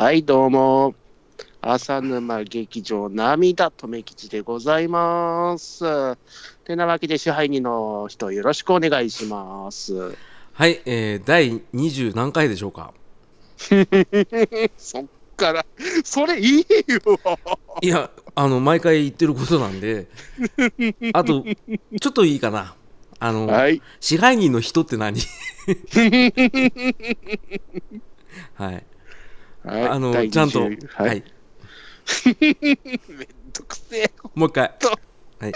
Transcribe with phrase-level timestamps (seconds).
[0.00, 0.94] はい、どうも。
[1.60, 6.16] 浅沼劇場涙とめ吉でございます。
[6.64, 10.16] てなわけで支配人の人よろしくお願いします。
[10.54, 12.94] はい、えー、第20何回でしょうか？
[14.78, 15.04] そっ
[15.36, 15.66] から、
[16.02, 16.64] それいいよ。
[17.82, 20.08] いや、あの、毎回言ってることなんで、
[21.12, 21.44] あと、
[22.00, 22.74] ちょっといいかな。
[23.18, 23.82] あの、はい。
[24.00, 25.20] 支配人の人って何？
[28.54, 28.86] はい。
[29.70, 31.22] はい、あの、第ちゃんと、20は、はいい。
[32.42, 34.10] めんどくせえ。
[34.34, 34.74] もう一回。
[35.38, 35.52] はい。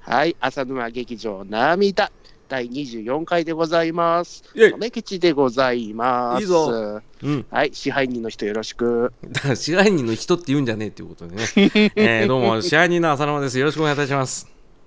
[0.00, 2.12] はい、浅沼劇場涙
[2.50, 4.44] 第24回でございます。
[4.54, 6.42] イェイとめ吉でございます。
[6.42, 7.46] いいぞうん。
[7.50, 9.14] はい、支配人の人よろしく。
[9.56, 11.42] 支配人の人って言うんじゃねえっていうことでね。
[11.96, 13.58] えー、どうも、支配人の浅沼です。
[13.58, 14.46] よろしくお願いいたします。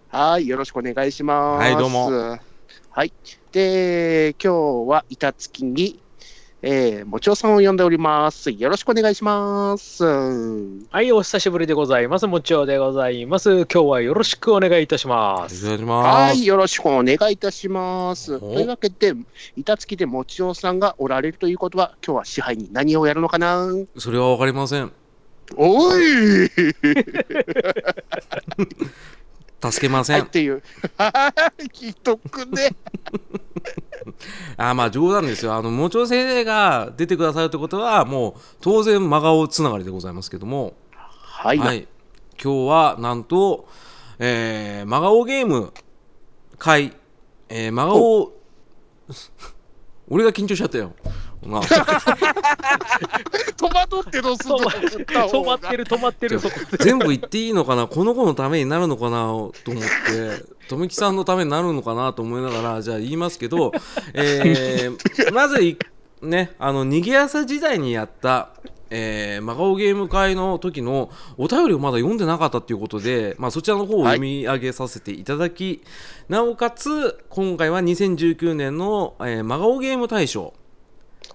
[0.10, 1.66] はい、よろしくお願いします。
[1.66, 2.40] はいどうも。
[2.92, 3.12] はい。
[3.52, 6.00] で、今日は板付きに、
[6.70, 8.52] えー、もちおさんを呼んでおります。
[8.52, 10.04] よろしくお願いします。
[10.04, 12.28] はい、お久しぶりでございます。
[12.28, 13.60] もちおでございます。
[13.60, 15.66] 今日はよろしくお願いいたします。
[15.66, 16.36] います。
[16.36, 18.36] い、よろしくお願いいたします。
[18.36, 19.14] おというわけで、
[19.56, 23.66] 板付きでもちおさんがおられるということは、今日は支配に何をやるのかな？
[23.98, 24.92] それはわかりません。
[25.56, 26.50] おい
[29.64, 30.20] 助けません。
[30.20, 30.62] はい、っていう。
[30.98, 32.76] はい、ひどくね。
[34.58, 35.54] あまあ冗談ですよ。
[35.54, 41.88] あの、もちろん先生が出てくださるってことは、もう当然真顔つながりでございますけども、はい、はい。
[42.42, 43.68] 今日はなんと、
[44.20, 45.74] えー、真顔ゲーム
[46.58, 46.94] 会、
[47.50, 48.32] えー、真顔、
[50.10, 50.94] 俺が緊張しちゃったよ。
[51.44, 51.76] な戸
[53.68, 54.58] 惑ってどうすんの？
[54.58, 56.40] 止まってる、止まってる。
[56.80, 57.86] 全部言っていいのかな？
[57.88, 59.28] この子のためになるのかな？
[59.28, 63.72] と思って、富木さんのためになるのかなと思いながら、じゃあ言いますけど、
[64.14, 65.78] えー、 まずい、
[66.22, 68.50] ね、あの、逃げ朝時代にやった、
[68.90, 75.82] えー、真顔ゲーム会の時のお便りをまだ読んでなかったということで、まあ、そちらの方を読み上げさせていただき、
[76.30, 80.54] なおかつ、今回は2019年の、えー、真顔ゲーム大賞、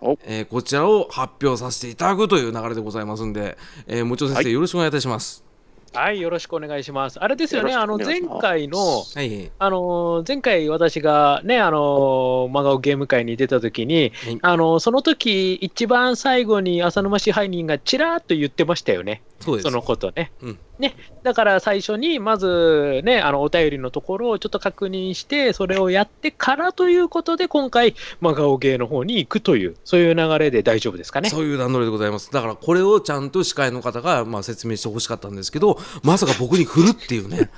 [0.00, 0.18] お。
[0.24, 3.56] えーこちらを発表させていただくという流れでございますんで、
[3.86, 4.52] えー、もちろん先生、はい。
[4.52, 5.51] よろしくお願いいたします。
[5.94, 7.18] はい、よろしくお願いします。
[7.20, 9.50] あれですよね、あの、前回の、はい。
[9.58, 19.22] あの、前回私がね、あの、真顔ゲーム会に出た時に、はいあの、その時、一番最後に浅沼支配人がちらっと言ってましたよね。
[19.40, 19.64] そうです。
[19.64, 20.32] そのことね。
[20.42, 31.30] うんねだから最初にまずね、あのお便りのところをちょっと確認して、それをやってからということで、今回、真顔芸の方に行くという、そういう流れで大丈夫ですかね。
[31.30, 32.32] そういう段取りでございます。
[32.32, 37.50] だからこれをちゃんと司会の方がまあ説明してほしかったんですけど、まさか僕に振るっていうね。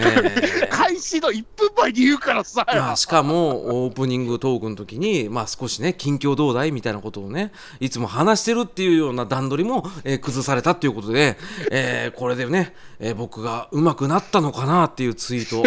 [0.00, 2.64] え ー開始の1分前に言うからさ。
[2.66, 11.38] まあ、しかもオープニングトークの時に、まあ、少しね近況どうだいみたいなことをねいつも話してるっていうような段取りも、えー崩されたっていうことで、
[11.70, 15.62] えーこれでね、えー僕が上手くなったのかなっていうツイート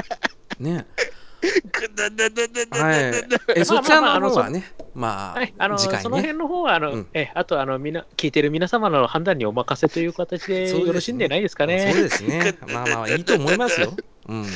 [0.60, 0.86] ね
[2.70, 3.14] はい、
[3.56, 4.64] えそちらの方はね
[4.94, 7.06] まあはい、あのそのね辺の方はあの、うん。
[7.12, 11.92] えあとあのみな聞いてる皆様の判断にお任せという形でよろしいんじゃないですかね。
[11.92, 12.54] そうですね。
[12.72, 13.92] まあまあいいと思いますよ、
[14.28, 14.46] うん、は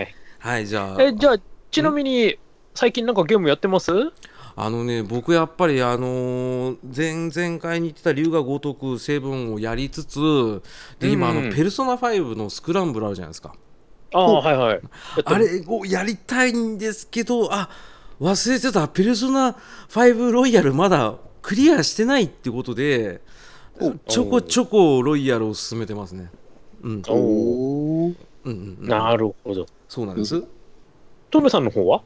[0.00, 1.02] い、はいじゃあ。
[1.02, 1.36] えじゃあ、
[1.70, 2.38] ちなみに
[2.74, 3.92] 最近なんかゲームやってます？
[4.56, 10.62] あのね、僕やっぱり、あのー前々回に言ってた龍が如くセブンをやりつつ、
[10.98, 13.54] で、今、あの、ペルソナ5のスクランブルあるじゃないですか。
[13.54, 13.69] あ
[14.12, 14.80] あ、はいはい。
[15.24, 17.68] あれをやりたいんですけど、あ、
[18.20, 19.56] 忘れてた、ペルソナ
[19.88, 23.20] 5ロイヤルまだクリアしてないってことで、
[24.08, 26.30] ちょこちょこロイヤルを進めてますね。
[26.82, 27.02] うん。
[27.08, 29.66] おおーうんうんうん、なるほど。
[29.88, 30.42] そうなんです。
[31.30, 32.02] トメさんの方は？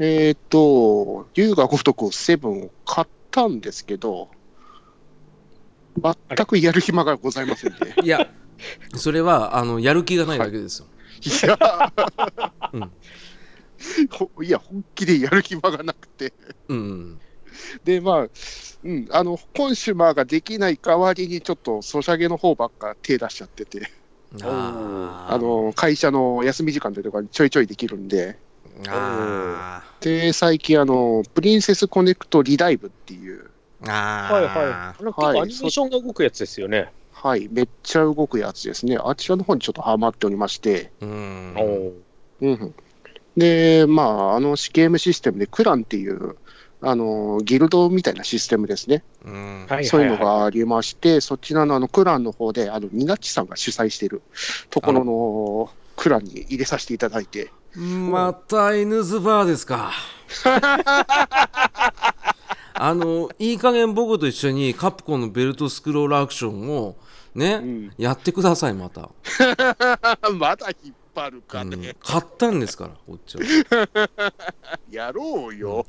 [0.00, 4.28] えっ、と、龍が如くセブンを買ったんですけど、
[6.00, 7.78] 全くやる暇がございませんね。
[8.04, 8.30] いや、
[8.94, 10.86] それは、あの、やる気がないだけですよ。
[10.86, 10.97] い
[11.46, 11.92] や、
[12.72, 12.92] うん。
[14.10, 16.34] ほいや、本気でやる暇がなくて。
[16.68, 17.20] うんうん。
[17.84, 18.26] で、まあ、
[18.84, 23.88] うん、あの、コンシュマーができない代わりに、ちょっとソシャゲの方ばっか手出しちゃってて、
[25.30, 28.38] あの、会社の休み時間とかにちょいちょいできるんで、
[28.88, 33.50] あで、最近、あの、プリンセスコネクトリダイブっていう、
[33.80, 35.04] はいはい。
[35.04, 36.92] なんか結構アニメーションが動くやつですよね。
[37.20, 38.96] はい、めっちゃ動くやつですね。
[39.02, 41.92] あちらの方にちょっとハマっておりまして、うん
[42.40, 42.74] うん。
[43.36, 46.36] で、まあ、あのゲームシステムでクランっていう、
[46.80, 49.02] あの、ギルドみたいなシステムですね。
[49.24, 54.22] うんはいそういうのがありまして、そちらのあのクランの方で、あの、ニナッチさんが主催している
[54.70, 59.90] ところのクランに入れさせていただいて、また犬ズバーですか。
[62.80, 66.94] あのいい加減僕と一緒にカプコンのベルトスクロールアクションを
[67.38, 69.08] ね、うんやってくださいまた、
[70.34, 71.94] まだ引っ張るかうんね。
[72.00, 73.88] 買ったんですからこっちは
[74.90, 75.86] やろうよ。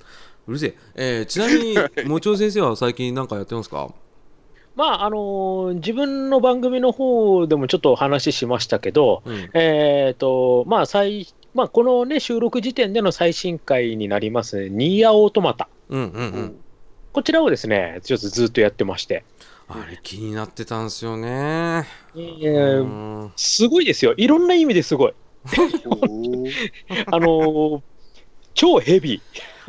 [0.47, 1.75] うるせええーちなみに
[2.09, 3.89] もちお先生は最近何かやってますか？
[4.75, 15.67] まあ、あのー自分の番組の方でもちょっとお話ししましたけど、うんえっ、と、まあ、最、まあ、このね、収録時点での最新回になります、ニーヤオートマタ。
[15.89, 16.55] うんうんううんん。
[17.11, 19.25] こちらをですね、ちょっとずっとやってまして。
[19.69, 21.85] あれ気になってたんですよね
[22.15, 22.19] え
[22.79, 24.13] うーんすごいですよ。
[24.17, 25.13] いろんな意味ですごい。
[27.11, 27.83] あのー
[28.55, 29.21] 超ヘビー。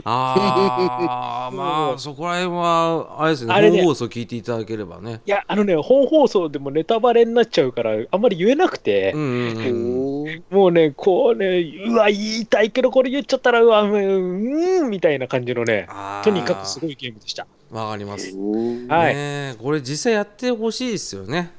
[0.04, 3.78] ああまあそこら辺はあれですねあれね。
[3.78, 5.20] 本放送聞いていただければね。
[5.26, 9.12] いや、あのね、本放送でもネタバレになっちゃうから、あんまり言えなくて。
[9.14, 10.44] う、んうんうん。
[10.50, 16.24] もうね、こうね、うわ、言いたいけど、これ言っちゃったら、うわ、うーん、みたいな感じのね、あー。
[16.24, 17.46] とにかくすごいゲームでした。
[17.70, 18.34] わかります。
[18.34, 21.52] はいねえこれ実際やってほしいですよね。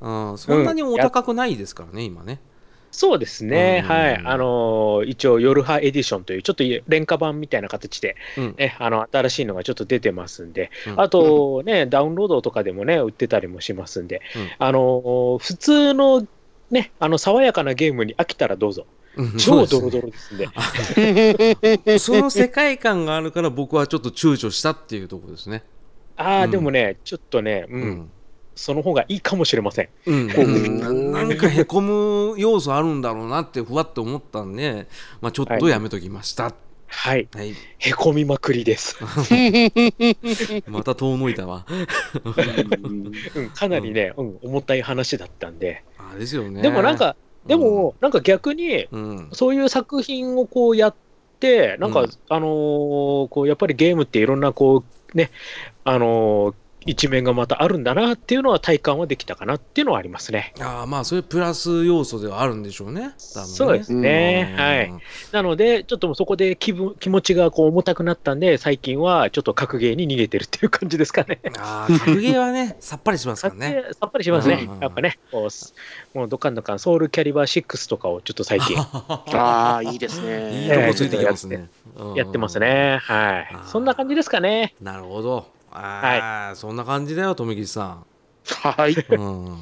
[0.00, 2.40] うんそんなにお高くないですからね今ね
[2.92, 3.90] そうですね、うん。
[3.90, 4.16] はい。
[4.22, 8.54] あのー一応、夜派エディションという、ちょっと廉価版みたいな形で、うん。
[8.56, 11.00] ね、あの、新しいのがちょっと出てますんで、うん。
[11.00, 14.50] あとね、ダウンロードとかでもね、売ってたりもしますんで、うん。
[14.58, 16.26] あのー普通の
[16.70, 18.86] ね、あの、爽やかなゲームに飽きたらどうぞ。
[19.16, 19.36] うん。
[19.40, 21.98] 超ドロドロですんで。
[21.98, 25.62] その世界観があるから僕はちょっと躊躇したっていうところですね。
[26.16, 26.50] ああ、うん。
[26.50, 28.10] でもね、ちょっとね、う、うんん
[28.54, 29.88] その方がいいかもしれません。
[30.06, 30.30] うん。
[30.30, 31.12] うん。
[31.12, 34.86] ななんかへこむ要素あるんだろうなってふわっと思ったんで、
[35.20, 36.54] まあ、ちょっとやめときました、
[36.94, 37.28] はい。
[37.34, 37.54] はい。
[37.78, 38.98] へこみまくりです。
[40.68, 41.66] また遠のいたわ。
[42.24, 43.12] うん。
[43.34, 45.82] うん、かなりね、うん、重たい話だったんで。
[45.98, 46.62] あですよね。
[46.62, 47.16] でもなんか、
[47.46, 49.28] でも、なんか逆に、うん。
[49.32, 50.94] そういう作品をこうやっ
[51.40, 52.10] て、なんか、うん。
[52.28, 54.84] あのーこうやっぱりゲームっていろんなこ
[55.14, 55.30] う、ね、
[55.84, 56.54] あのー
[56.86, 60.54] 一面がまたあるんだなっていうのは体感はできたかなっていうのはありますね。
[60.60, 64.54] あーまあそういうプラス要素ではあるんでしょうねねそうですね。
[64.56, 64.92] はい。
[65.32, 71.40] なので、ちょっとそこで気分気持ちがこう重たくなったんで、最近はちょっと格ゲーに逃げてるっていう感じですかね。
[71.58, 74.80] ああ格ゲーはね さっぱりしますからねさっぱりしますねうん。
[74.80, 75.74] やっぱね、こうす
[76.14, 80.74] もうどっかんどっかんソウルキャリバー6とかをちょっと最近 ああ、いいですいいね。
[80.74, 82.98] とこついてきますね、うんやってますね。
[83.02, 83.56] はい。
[83.66, 84.74] そんな感じですかね。
[84.80, 87.98] なるほどああ、そんな感じだよ富吉さ
[88.44, 88.92] はい。
[88.92, 89.00] ん、う
[89.54, 89.56] ん、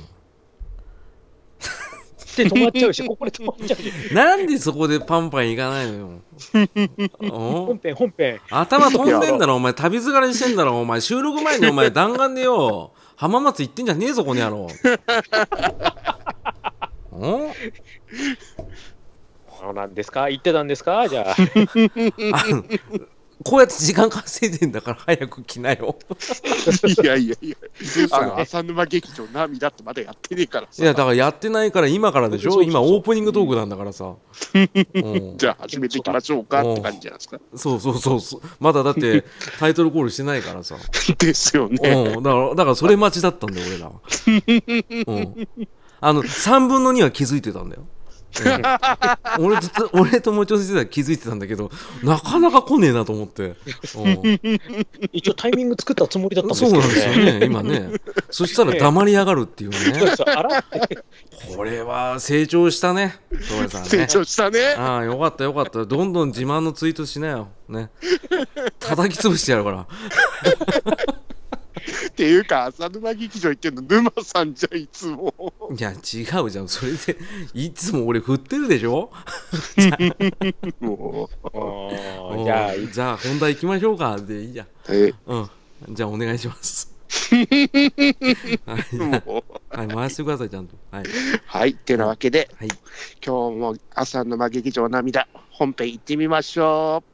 [2.37, 3.93] で、止まっちゃうし、ここで止まっちゃうし。
[4.15, 6.09] なんでそこでパンパンいかないのよ。
[7.31, 8.41] お本編、本編。
[8.51, 9.73] 頭飛んでんだろお前。
[9.75, 11.01] 旅疲れしてんだろお前。
[11.01, 12.93] 収録前にお前 弾丸でよ。
[13.17, 14.67] 浜松行ってんじゃねえぞこの野郎。
[17.13, 17.53] お
[19.61, 20.31] そうなんですか？
[20.31, 21.06] 言ってたんですか？
[21.09, 21.37] じゃあ。
[23.43, 25.97] こうやって時間稼いでんだから早く来なよ。
[27.03, 27.57] いやいやいや、
[28.11, 30.83] あの浅沼劇場涙ってまだやってねえからさ。
[30.83, 32.63] いやだからやってないから今からでしょ。
[32.63, 34.05] 今オープニングトークなんだからさ、
[34.55, 34.59] う
[35.01, 37.41] んじゃあ始めていきましょうかって感じじゃないですか？
[37.57, 38.41] そうそうそうそう。
[38.61, 39.25] まだだって
[39.59, 40.77] タイトルコールしてないからさ、
[41.19, 41.91] ですよね。
[42.17, 43.93] うん、だからだからそれ待ちだったんだよ俺らは、
[45.07, 45.49] うん、
[46.01, 47.87] あの3分の2は気づいてたんだよ、
[49.38, 49.44] うん。
[49.44, 51.71] 俺と俺ともちょ先生は気づいてたんだけど
[52.03, 53.56] なかなか来ねえなと思って、うん。
[55.12, 57.38] 一応タイミング作ったつもりだったんですけどそうなんですよね。
[57.41, 57.91] ね今ね。
[58.31, 59.77] そしたら黙りやがるっていうね。
[61.56, 63.19] これは成長したね。
[63.31, 63.89] 東さんね。
[63.89, 64.75] 成長したね。
[64.77, 65.84] ああよかったよかった。
[65.84, 67.49] どんどん自慢のツイートしなよ。
[67.69, 67.91] ね。
[68.79, 69.87] 叩き潰してやるから
[72.08, 75.34] っていうか、浅沼劇場行ってんの沼さんじゃんいつも。
[75.77, 75.94] いや違
[76.43, 77.17] うじゃんそれで。
[77.55, 79.10] いつも俺振ってるでしょ？
[80.81, 84.17] もあーじゃあ、うんじゃあ本題行きましょうか。
[84.19, 84.67] でいいや。
[85.27, 85.51] う、ん。
[85.91, 86.91] じゃあお願いします。
[89.70, 90.77] はい、回してくださいちゃんと。
[90.91, 91.05] はい。
[91.46, 91.75] はい。
[91.75, 92.69] てなわけで、はい。
[93.25, 97.09] 今日も浅沼劇場涙、本編行ってみましょう。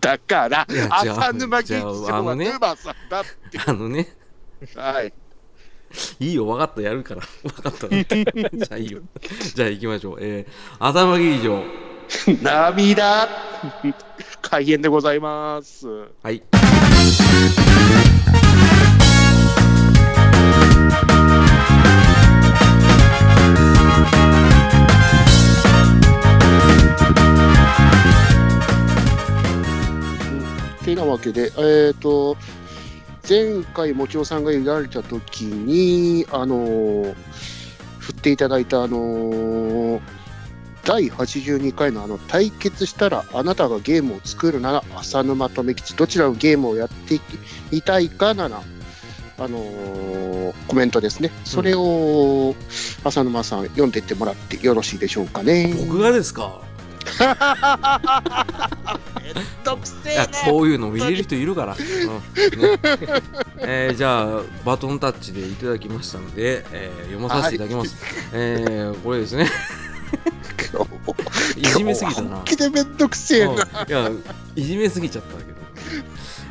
[0.00, 3.58] だから浅沼劇場はじゃああのね沼さんだって。
[3.66, 4.08] あのね。
[4.74, 5.12] はい。
[6.20, 7.22] いいよ分かったやるから。
[7.42, 9.00] 分かったじゃあいいよ。
[9.54, 10.18] じゃあ行きましょう。
[10.20, 11.62] えー、頭劇場
[12.42, 13.28] 涙。
[14.42, 15.86] 開演でございます。
[16.22, 16.42] はい
[30.86, 32.36] てなわけで、えっ、と、
[33.28, 37.14] 前回、もちおさんがいられた時に、あのー
[37.98, 40.00] 振っていただいた、あのー
[40.84, 47.18] 第82回のあの対決したらあなたがゲームを作るなら浅沼留吉どちらのゲームをやって
[47.72, 48.62] いたいかなら
[49.38, 52.54] あのーコメントですねそれを
[53.02, 55.74] 浅沼さん読んでいってもらってよろしいでしょうかね。
[55.88, 56.60] 僕がですか？
[59.64, 62.60] 独せいやこういうのを入れる人いるから、うん。
[62.60, 62.78] ね。
[63.58, 67.96] えーじゃあバトンタッチでいただきましたので、えー読まさせていただきます、
[68.32, 69.48] えーこれですね。
[71.56, 72.36] いじめすぎたな。
[72.36, 73.52] 本気でめんどくせえな。
[73.52, 73.58] うん。
[73.58, 73.60] い
[73.90, 74.10] や
[74.54, 75.56] いじめすぎちゃったけど。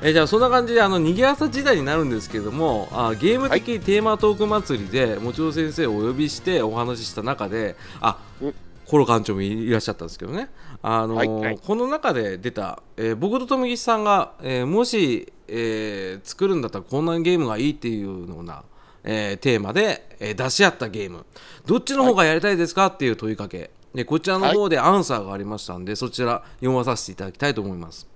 [0.01, 8.55] えーじゃあそんな感じであの逃げ朝時代になるんですけどもあゲーム的テーマトーク祭りでもちろん先生をお呼びしてお話しした中であうん
[8.87, 10.49] コロ館長もいらっしゃったんですけどね、
[10.81, 11.59] あのーはいはい。
[11.59, 18.63] この中で出た、えー僕と富吉さんが、えーもし、えー作るんだったらこんなゲームがいいっていうような、
[19.03, 21.25] えーテーマで、えー出し合ったゲーム。
[21.65, 23.71] どっちの方がやりたいですかっていう問いかけ。
[23.93, 28.07] でこちらの方でアンサーがありましたんで、そちら読まさせていただきたいと思います。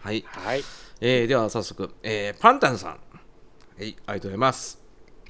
[0.00, 0.62] はい、はい。
[1.00, 3.00] えーでは早速、えーパンタンさん、はい、
[3.78, 4.85] ありがとうございます。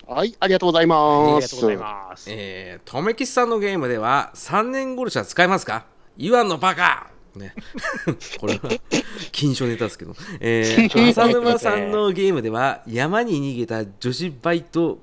[0.06, 1.40] はい、ありがとうございあます。
[1.40, 2.28] りがとうございます。
[2.30, 5.86] えー、とめきちさんのゲームでは3年殺しは使えますか？
[6.16, 7.10] 言わんのバカ！
[7.34, 7.54] ね、
[8.40, 8.70] これは
[9.32, 15.00] 禁書ネタですけど、えー、浅沼さんのゲームでは山に逃げた女子バイト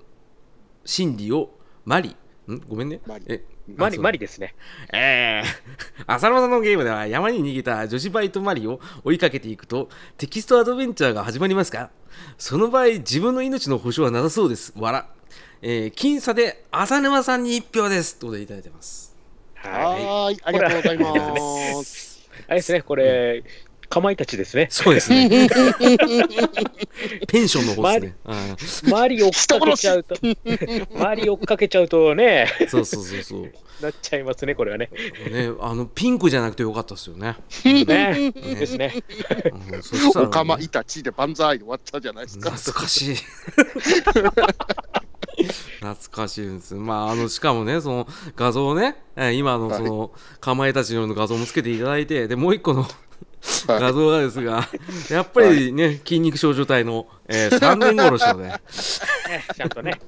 [0.86, 1.52] 心理を
[1.86, 2.10] マリ。
[2.50, 2.62] ん？
[2.68, 3.02] ごめんね。
[3.06, 3.26] マリ。
[3.28, 4.56] えマリ、マリリですね。
[4.92, 11.90] えー、浅沼さんのゲームでは山に逃げた女子バイトマリを追いかけていくとテキストアドベンチャーが始まりますか？
[12.38, 14.74] その場合自分の命の保証はなさそうです。
[14.78, 15.08] わら、
[15.62, 18.18] えー、僅差で浅沼さんに1票です。
[18.20, 19.16] ということでいただいてます。
[19.56, 22.28] はい、ありがとうございます。
[22.40, 22.44] い。
[22.48, 23.44] あれですね、これ、
[23.94, 24.70] かまいたちですね。
[24.72, 25.30] そうですね
[27.30, 28.58] ペンションの方ですね、うん
[28.92, 30.36] 周り追っかけちゃうと、周
[31.22, 34.90] り追っかけちゃうとね、そうそうそうそうなっちゃいますね、これはね。
[35.30, 37.36] ねあのピンクじゃなくてよかったですよね、
[37.66, 37.86] ね。
[37.86, 38.96] ねですね。
[40.16, 42.50] おかまいたちで万歳で終わったじゃないですか。
[42.50, 43.18] 懐かしい
[45.82, 52.86] 懐かしいですまああのしかもねその画像をねえー今のその、かまいたちの画像もつけていただいてでもう一個の
[53.68, 54.70] 画像がですが
[55.10, 58.62] やっぱりね、筋肉少女隊の、えー、3年殺しのねね
[59.56, 60.00] ちゃんとね。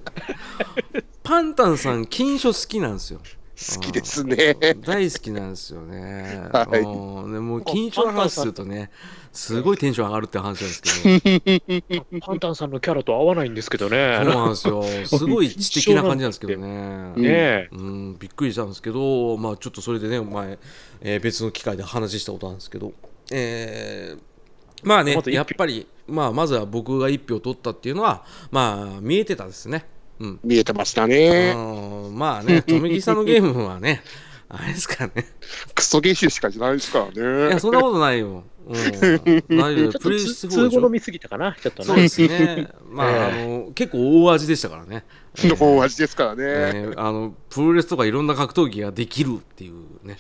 [1.23, 3.19] パンタンさん金書好きなんですよ
[3.55, 4.53] 好きですね。
[4.81, 6.49] 大好きなんですよね。
[6.51, 8.91] はいうんでもう緊張の話するとね、
[9.31, 14.19] すごいテンション上がるって話なんですけど、 パンタンさんのキャラと合わないんですけどね。
[14.23, 14.83] そうなんですよ。
[15.05, 16.67] すごい知的な感じなんですけどね。
[17.15, 17.69] うんねえ。
[17.71, 20.59] うん、びっくりしたんですけど、まあちょっとそれでね、前、
[21.01, 22.91] えー別の機会で話したことなんですけど、
[23.31, 24.35] えー
[24.83, 29.85] まあねやっぱり、まあまずは僕が1票取ったっていうのは、まあ見えてたですね。
[30.19, 30.39] うん。
[30.43, 31.53] 見えてましたね。
[31.55, 34.03] うんまあね、富木さんのゲームはね、
[34.47, 35.27] あれですからね。
[35.73, 37.59] クソゲー集しかしないですからねいや、。
[37.59, 38.43] そんなことないよ。
[38.67, 38.73] うん、
[39.57, 39.87] 大丈夫。
[39.87, 41.87] ちょっとプレイつステ4でしょ通好みすぎたかな、ちょっとね。
[41.87, 42.69] そうですね。
[42.91, 45.03] まあ、あの、結構大味でしたからね。
[45.59, 46.43] 大味ですからね。
[46.45, 50.17] えーあのプロレスとかいろんな格闘技ができるっていうね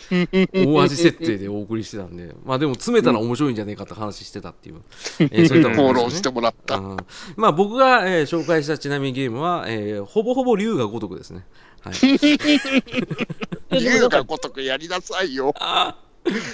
[0.53, 4.75] 大味設定でお送りしてたんでまあでも詰めたら面白いんじゃねえかって話してたっていう、
[5.19, 6.75] えーそういったもフォのね ローしてもらった。
[6.77, 6.97] うん
[7.35, 11.45] まあ僕が、えー紹介したちなみにゲームは、えーほぼほぼ龍が如くですね、
[11.81, 11.95] はい
[13.79, 15.53] 龍が如くやりなさいよ。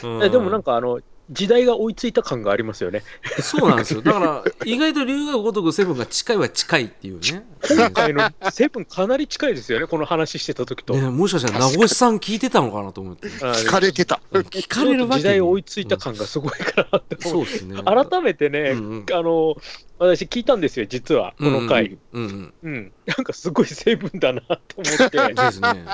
[0.03, 0.99] うんえでもなんかあの、
[1.31, 3.03] 時代が追いついた感がありますよね。
[3.41, 10.93] そうなんですよだから意外と龍が如くセブンが近いは近いっていうね今回のセブンかなり近いですよね、この話してた時と。
[10.93, 14.21] ねもしかしたら名越さん聞いてたのかなと思ってあ聞かれてた。
[14.33, 17.45] 聞かれるわけ時代追いいついた感がすごいかなって思う。
[17.45, 19.55] そうですね改めてね、うんうんあの、
[19.99, 21.97] 私聞いたんですよ、実は、この回。
[22.11, 25.33] うんうんうん、なんかすごい成分だなと思って。
[25.33, 25.85] ですね。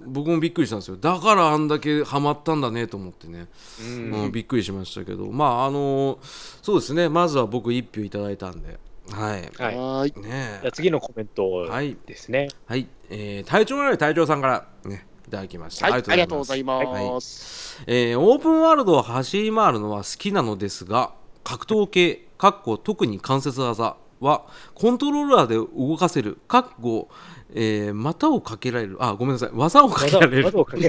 [0.00, 0.96] 僕もびっくりしたんですよ。
[0.96, 3.48] だからあんだけハマったんだねと思ってね、
[3.80, 6.18] うんうんびっくりしましたけど、まああの
[6.62, 7.08] そうですね。
[7.08, 8.78] まずは僕一票いただいたんで、
[9.10, 9.50] はい。
[9.58, 10.20] はい。
[10.20, 12.48] ねじゃあ次のコメントはいですね。
[12.66, 12.86] はい。
[13.08, 15.86] えー、隊長のある隊長さんからねいただきました。
[15.86, 17.82] はい、ありがとうございはいます。
[17.86, 21.12] えーオープンワールドを走り回るのは好きなのですが
[21.44, 27.08] 格闘系かっこ特に関節技はコントローラーで動かせるかっこ、
[27.54, 28.96] えー股をかけられる。
[29.00, 29.50] あごめんなさい。
[29.52, 30.44] 技をかけられる。
[30.44, 30.88] 窓をかけ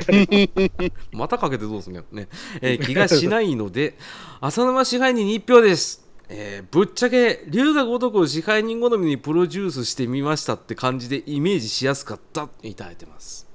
[1.57, 2.05] てどうすんのよ。
[2.11, 2.27] ね、
[2.61, 3.97] えー気がしないので
[4.41, 6.05] 浅沼支配人に1票です。
[6.29, 13.47] えーぶっちゃけ龍が如くを支配人好みにプロデュースしてみましたって感じでイメージしやすかったっていただいてます。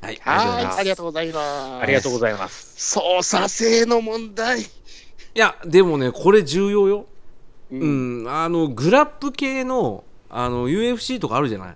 [0.00, 1.82] はいはい、ありがととうございます。
[1.82, 2.92] ありがとうございます。
[2.92, 4.62] 操作性の問題。
[4.62, 4.64] い
[5.34, 7.06] やでもねこれ重要よ。
[7.70, 11.74] ううん、あのグラップ系のあの UFC とかあるじゃない、うん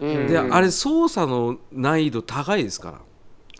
[0.00, 3.00] であれ操作の難易度高いですから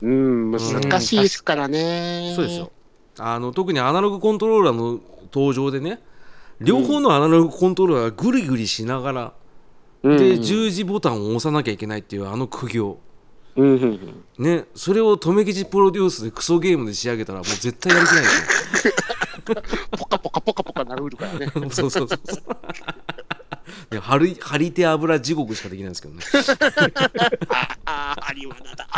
[0.02, 2.32] うん、難しいですからね。
[2.36, 2.70] そうですよ。
[3.18, 5.00] あの特にアナログコントローラーの
[5.32, 6.00] 登場でね
[6.60, 9.32] 両方のアナログコントローラーがぐりぐりしながら、
[10.02, 10.16] うん。
[10.18, 12.98] で十字ボタンを押さなきゃいけないっていうあの苦行
[13.56, 13.82] うんうん
[14.38, 14.44] うん。
[14.44, 18.94] ねそれを留吉プロデュースでクソゲームで仕上げたらもう絶対やる気ないですよ
[19.96, 21.50] ポカポカポカポカなるからね。
[21.70, 22.42] そうそうそうそう。
[23.94, 26.22] ね、張り張り手油地獄しかできないんですけどね。
[27.84, 28.88] ああ、有馬だ。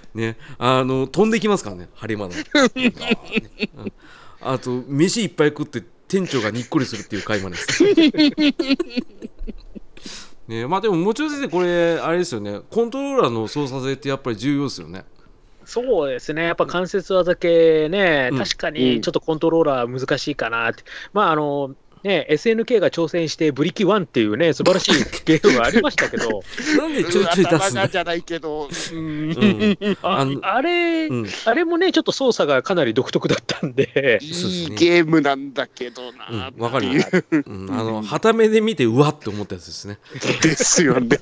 [0.14, 2.34] ね、あの飛んできますからね、張間の。
[3.76, 3.92] うん
[4.42, 7.84] あと、飯いっぱい食って店長がにっこりするっていう回までです。
[10.48, 15.04] ね、まあでも、もちろん先生、これ、あれですよね、コントローラーの操作性ってやっぱり重要ですよね。
[15.66, 24.92] そうですね、やっぱ関節技系ね、うん確かにちょっとコントローラー難しいかなって、まああのね、SNK が挑戦して、ブリキ1っていうね、素晴らしい
[25.24, 26.42] ゲームがありましたけど、
[26.78, 29.30] なんでちょいちょい出すんだ頭がじゃないけど、うん。
[29.30, 30.38] うん。
[30.42, 31.26] あれ、うん。
[31.44, 34.26] あれもね、ちょっと操作がかなり独特だったんで、い
[34.64, 36.50] いゲームなんだけどな。
[36.50, 36.94] うんわかる。
[36.94, 37.38] よう。
[37.38, 39.98] ん、あの、はためで見て、うわって思ったやつですね。
[40.42, 41.18] ですよね。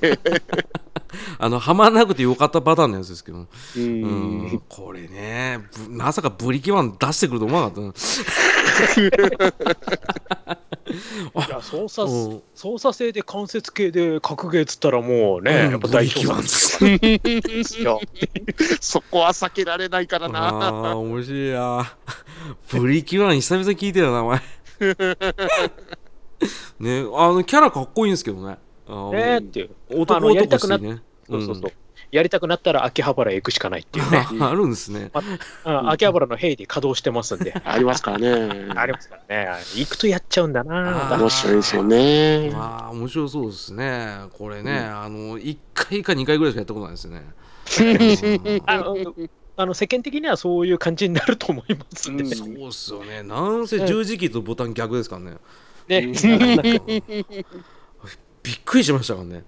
[1.39, 3.39] あの、はまらなくてよかったパターンのやつですけど。
[3.39, 3.47] う。
[3.77, 7.89] うんん、これね、ぶまさかブリキワン出してくると思わなかったな。
[10.89, 10.91] い
[11.49, 16.83] や操作うん操作性で関節系で格ゲーっつったらもうね、うんやっぱ代表なんです
[17.81, 18.01] よ。
[18.81, 20.39] そこは避けられないからあな。
[20.91, 21.93] あ、面白いな。
[22.71, 24.41] ブリキワン久々聞いたよ、名前。
[26.79, 28.57] ね、あの、キャラかっこいいんですけどね。
[29.11, 29.69] ねっていう。
[29.89, 31.01] 男あのやり男たくなしいね。
[31.29, 31.71] そうそうそう。
[32.11, 34.27] やりたくなったら秋葉原へ行くしかないっていうね。
[34.31, 35.11] う んあるんですね。
[35.63, 37.53] あ秋葉原のヘイで稼働してますんで。
[37.63, 38.67] ありますからね。
[38.75, 39.59] ありますからね。
[39.75, 41.17] 行くとやっちゃうんだな。
[41.19, 42.49] 面白いですよね。
[42.51, 44.21] まあ、面白そうですね。
[44.37, 47.23] これね、あの、1回か2回ぐらいしかやったことないですね。
[48.45, 48.95] うんあの
[49.55, 52.29] あの世間的にはそういう感じになると思いますんでね。
[52.33, 53.23] そうっすよね。
[53.23, 55.37] なんせ十字キーとボタン逆ですからね。
[55.89, 56.13] ね
[58.43, 59.43] びっくりしましたからね。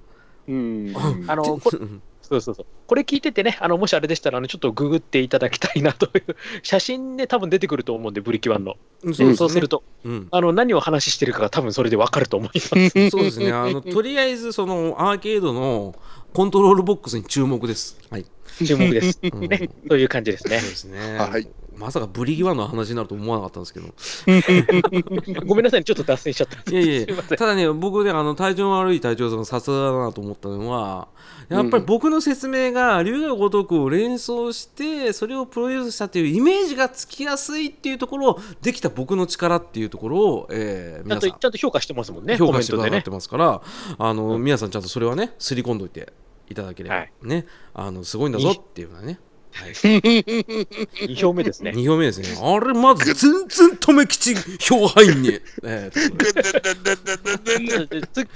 [0.48, 0.94] うん。
[1.28, 1.72] あのこ
[2.22, 2.66] そうそうそう。
[2.88, 8.78] これ聞いててね、あのもしあれでしたら、あのちょっとググっていただきたいなという、 写真ね、多分出てくると思うんで、ブリキワンの。
[9.04, 12.70] うんそうそうすると、うん、あの何を話してるかが多分それでわかると思います。
[13.10, 13.52] そうですね。
[13.52, 15.96] あのとりあえずそのアーケードの
[16.34, 17.98] コントロールボックスに注目です。
[18.10, 18.26] はい。
[18.66, 19.20] 注目です。
[19.24, 20.70] うんね、そういう感じですねそう。
[20.70, 21.18] ですね。
[21.18, 21.48] はい
[21.82, 25.42] まさかブリギワンの話になると思わなかったんですけど。
[25.46, 26.72] ごめんなさい、ちょっと脱線しちゃった。
[26.72, 31.08] いやいや ただね、僕ね、あの体調の悪い隊長さんがさすがだなと思ったのは、
[31.50, 43.10] やっぱり僕の説明が龍が如くを連想して、それをプロデュースしたっていうイメージがつきやすいっていうところを、できた僕の力っていうところを、えーちゃん皆さんとちゃんと評価してますもんね、評価してくださって。
[43.10, 43.62] ますから、
[43.98, 46.14] あの皆さんちゃんとそれはね、すり込んどいて
[46.50, 49.20] いただければ、はいね、あのすごいんだぞっていうのはね。
[49.54, 51.72] はい、 2票目ですね。
[51.72, 52.28] 2票目ですね。
[52.42, 55.42] あれ、まず全然留吉票入んね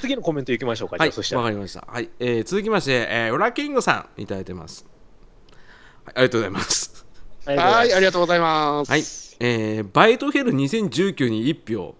[0.02, 1.42] 次のコメントいきましょうか、はい、そしたら。
[1.42, 1.86] わかりました。
[1.88, 4.86] はい、えー続きまして、えー、ウラキングさんいただいてます。
[6.06, 7.06] はい、ありがとうございます。
[7.46, 8.92] はい、ありががとうございます。
[8.92, 9.04] はい、
[9.40, 11.96] えー、バイトヘル2019に1票。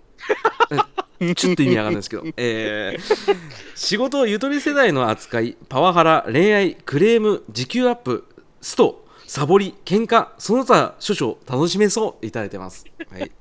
[1.20, 3.38] えちょっと意味わかんないですけど、えー
[3.76, 8.26] 仕事ゆとり世代の扱い、パワハラ、恋愛、クレーム、時給アップ、
[8.62, 12.86] スト、サボり、喧嘩、その他少々楽しめそういただいてます。
[13.12, 13.32] はい、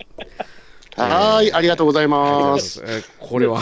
[0.97, 2.53] はい、ありがとうございま。
[2.53, 2.83] ますす。
[2.85, 3.61] えーこれは、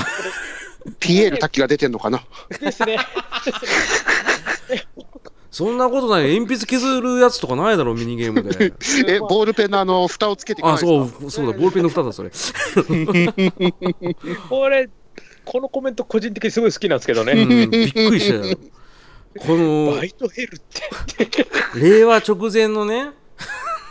[1.00, 2.22] ピエール滝が出てんのかな？
[2.60, 2.98] ですね。
[5.50, 8.72] そんなことない、鉛筆削るやつとかないだろ、ミニゲームで。
[9.06, 10.78] え、ボールペンのあの蓋をつけてあ。
[10.78, 12.30] そう、そうだ、ボールペンの蓋だ、それ。
[14.48, 14.88] これ、
[15.44, 17.44] このコメント、個人的にすごい好きなんですけどうね。
[17.44, 18.56] ん、びっくりしたよ。
[19.38, 21.46] このバイトヘルって。
[21.74, 23.10] 令和直前のね、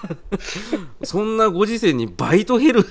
[1.03, 2.85] そんなご時世にバイト減る。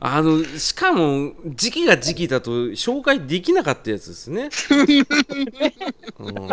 [0.00, 4.50] あのしかも時期が時期だと紹介できなかったやつですね。
[6.18, 6.48] うん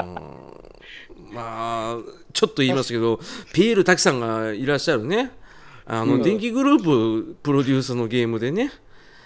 [1.34, 1.98] まあ
[2.34, 3.20] ちょっと言いましたけど
[3.54, 5.32] ピエール滝さんがいらっしゃるね
[5.86, 8.72] あの、うん電気グループプロデュースのゲームでね、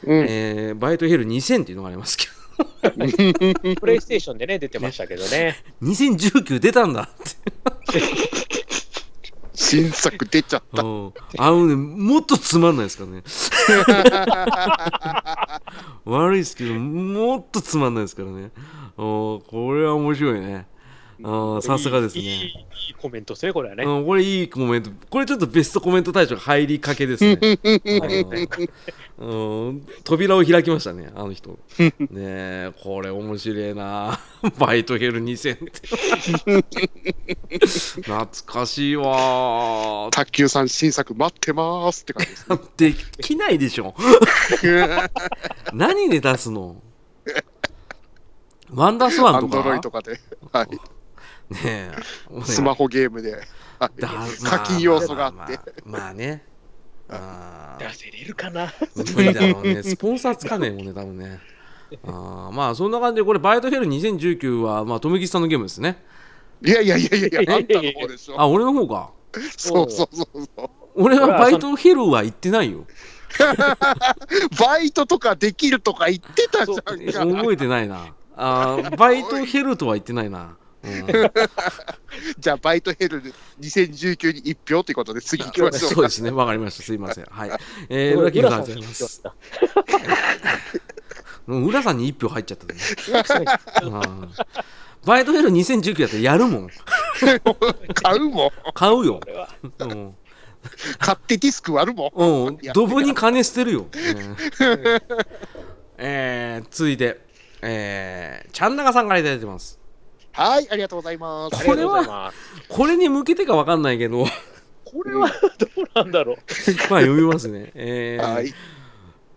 [0.04, 0.26] うん。
[0.28, 2.32] えーバイトヘル2000っていうのがありますけど
[3.80, 5.58] プレイステーションでね、出てましたけどね。
[5.82, 7.08] 2019出たんだっ
[7.94, 8.02] て。
[9.54, 10.82] 新作出ちゃった。
[10.82, 13.24] うんあのね、もっとつまんないですからね。
[16.06, 18.50] 悪いですけど、もっとつまんないですからね。
[18.98, 20.66] おこれは面白いね。
[21.24, 23.84] あさすがですねいいいいコメントですね、これはね。
[23.84, 24.92] うん、これいいコメント。
[25.10, 27.40] これちょっとベストコメント大賞が入りかけですね。
[29.18, 29.32] うん
[29.68, 31.60] うん、扉を開きましたね、あの人。
[31.80, 34.20] ねえ、これ面白いな。
[34.58, 36.62] バイトヘル2000って。
[38.02, 40.10] 懐かしいわ。
[40.12, 42.48] 卓球さん新作待ってますって感じです。
[42.78, 43.94] できないでしょ。
[45.74, 46.82] 何で出すの？
[48.74, 50.20] ワンダースワンとアンドロイかとかで、
[50.52, 50.68] はい、
[51.52, 51.92] ねえ。
[52.44, 53.42] スマホゲームで、
[54.44, 55.60] 課金要素があって。
[55.86, 56.46] まあまあまあね。
[57.10, 58.72] あー出せれるかな。
[59.16, 59.84] 無理だろうね。
[59.84, 61.40] スポンサーつかねえもんね、多分ね。
[62.06, 66.04] あーまあそんな感じで、これ、バイトヘル2019は、まあ、富木さんのゲームですね。
[66.64, 68.40] いやいやいやいやいや、あんたの方でしょ。
[68.40, 69.12] あ、俺の方か。
[69.58, 70.70] そうそうそうそう。
[70.96, 72.86] 俺はバイトヘルは行ってないよ。
[74.60, 77.38] バイトとかできるとか言ってたじゃんか。
[77.38, 78.14] 覚えてないな。
[78.36, 80.58] あーバイトヘルとは言ってないな。
[80.84, 81.08] うん、
[82.40, 83.22] じゃあ、バイトヘル
[83.60, 85.96] 2019に1票ってことで次行きましょうか。
[85.96, 86.84] そうですね、わかりました。
[86.84, 87.26] すいません。
[87.26, 87.52] はい。
[87.90, 89.24] えー、裏切りさんあ浦りがとうございます。
[91.48, 92.80] 浦さん に1票入っちゃったね。
[93.84, 94.32] うん
[95.06, 96.70] バイトヘル2019だったらやるもん。
[97.96, 98.52] 買うもん。
[98.74, 99.20] 買うよ。
[99.20, 100.16] これはうん
[101.00, 102.48] 買ってディスク割るもん。
[102.48, 103.88] うん、ドブに金捨てるよ。
[103.90, 104.38] うん
[105.98, 107.22] えー、続いて、
[107.62, 109.81] えー、ちゃんなかさんからいただいてます。
[110.34, 111.58] はい、ありがとうございます。
[111.58, 112.38] ありがとうございます。
[112.70, 114.52] これに向けてかわかんないけど、まあ
[114.92, 116.38] これはどうなんだろう。
[116.52, 117.72] 読 みますね。
[117.76, 118.54] えー、はい。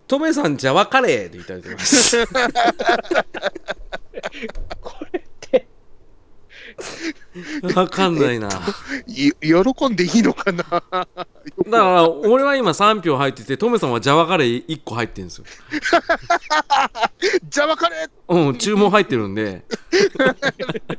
[0.05, 2.27] トメさんジャワカレーでいただいてます。
[4.81, 5.24] これ
[7.75, 8.49] わかんないな。
[8.49, 8.59] だ
[9.07, 10.63] い喜んでいいのかな？
[10.85, 11.25] か
[11.71, 15.45] ら、俺は今3票入ってて、トメさんはジャワカレー1個入ってるんですよ。
[17.49, 18.49] じゃあカレー？
[18.49, 19.63] うん、注文入ってるんで、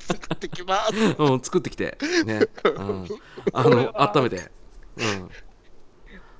[0.00, 0.92] 作ってきます。
[1.18, 2.40] うん、作ってきて、ね。
[2.64, 3.06] うん、
[3.52, 4.50] あの、温めて。
[4.96, 5.30] うん。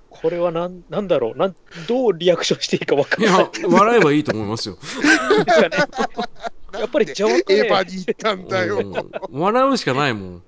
[0.09, 1.38] これはなんなんだろう？
[1.38, 4.79] なん、どうリアクションしていいか分かいんないや、笑えばいいと思いますよ。
[6.78, 8.78] やっぱりジャワカレーエヴァに行ったんだよ。
[8.78, 10.42] うん笑うしかないもん。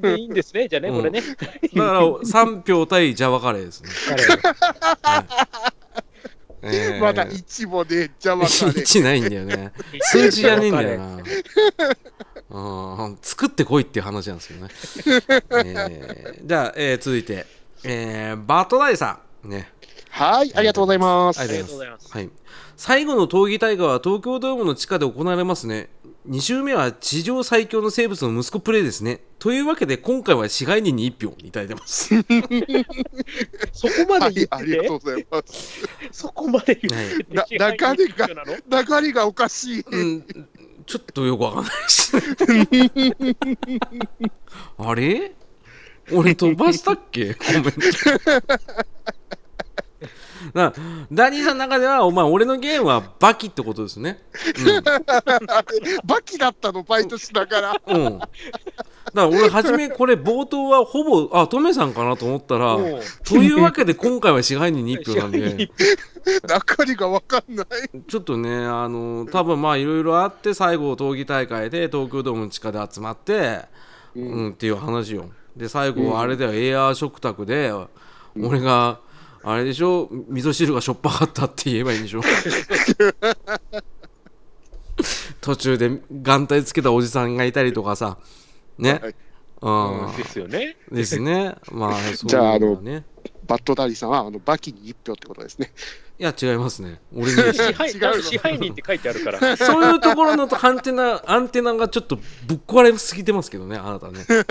[0.00, 1.20] でいいんですね、じゃあね、うんこれね。
[1.20, 1.38] だか
[1.74, 3.88] ら3票対ジャワカレーですね。
[6.62, 8.72] えーまだ1もね、じゃあカレー。
[8.72, 9.72] 1ないんだよね。
[10.00, 11.18] 数字じゃねえんだよな。
[12.50, 14.68] うん作ってこいっていう話なんですよね。
[15.06, 17.44] えーじゃあ、えー続いて、
[17.84, 19.50] えーバットダイさん。
[19.50, 19.70] ね。
[20.10, 21.40] はい、ありがとうございます。
[21.40, 22.12] ありありがとうございます。
[22.12, 22.30] はい。
[22.76, 25.88] 最後の闘技大会は東京ドームの地下で行われますね。
[26.28, 29.20] 2週目は地上最強の生物の息子プレイですね。
[29.38, 32.14] というわけで今回は支配人に1票いただいてます。
[33.72, 35.86] そこまはい、で言ありってて、がとうございます。
[36.10, 37.24] そこまで言って？
[37.24, 38.56] て、な支配人流れが一緒なの？
[39.00, 39.84] 流れがおかしい。
[39.86, 40.24] うん、
[40.86, 42.16] ちょっとよくわかんないです。
[44.78, 45.32] あれ？
[46.12, 47.34] 俺飛ばしたっけ？
[47.34, 47.70] コメント。
[50.52, 50.72] な
[51.12, 54.18] ダニーさんの中では、お前、俺のゲームはバキってことですね。
[56.04, 57.74] バキだったの、バイトしながら。
[57.86, 58.06] うん。
[58.06, 58.18] うん。
[58.18, 58.30] だか
[59.14, 62.76] ら俺、初め、これ、冒頭はほぼ、あ、トメさんかなと思ったら、
[63.24, 65.68] というわけで今回は支配人に1票なんで、 流
[66.86, 67.66] れがわかんない。
[68.08, 73.60] ちょっとね、あの、多分まあ、いろいろあって、最後、闘技大会で東京ドームの地下で集まって、
[74.16, 75.30] うん、っていう話よ。
[75.56, 77.72] で、最後はあれだよ、エアー食卓で、
[78.36, 78.98] 俺が、
[79.44, 82.20] あれでしょ、味噌汁がしょっぱかったって言えばいいんでしょ？
[85.40, 88.16] 途中で眼帯つけたおじさんがいたりとかさ、
[88.78, 89.00] ね？
[89.02, 89.14] はい
[89.62, 90.76] うんですよね。
[90.92, 91.54] ですね。
[91.72, 93.02] まあ、 そうじゃあいうの。
[93.46, 95.72] バットダディさんはあのバキに1票ってことですね。
[96.18, 97.00] いや、違いますね。
[97.14, 98.22] 俺に支配 違うの？
[98.22, 99.56] 支配人って書いてあるから。
[99.56, 104.26] そういうところのアンテナ、アンテナがちょっとぶっ壊れすぎてますけどね、あなたね。
[104.28, 104.42] うん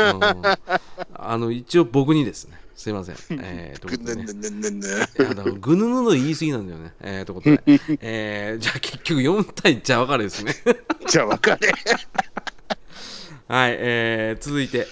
[1.13, 2.59] あの、一応僕にですね。
[2.75, 3.15] すいません。
[3.41, 5.57] えー、ということでね。
[5.59, 6.93] ぐぬぬの言い過ぎなんだよね。
[7.01, 7.61] えー、ということで。
[8.01, 10.55] えー、じゃあ結局4対じゃ分かれですね。
[11.07, 11.73] じゃあ分かれ。
[13.47, 14.87] はい、えー、続いて、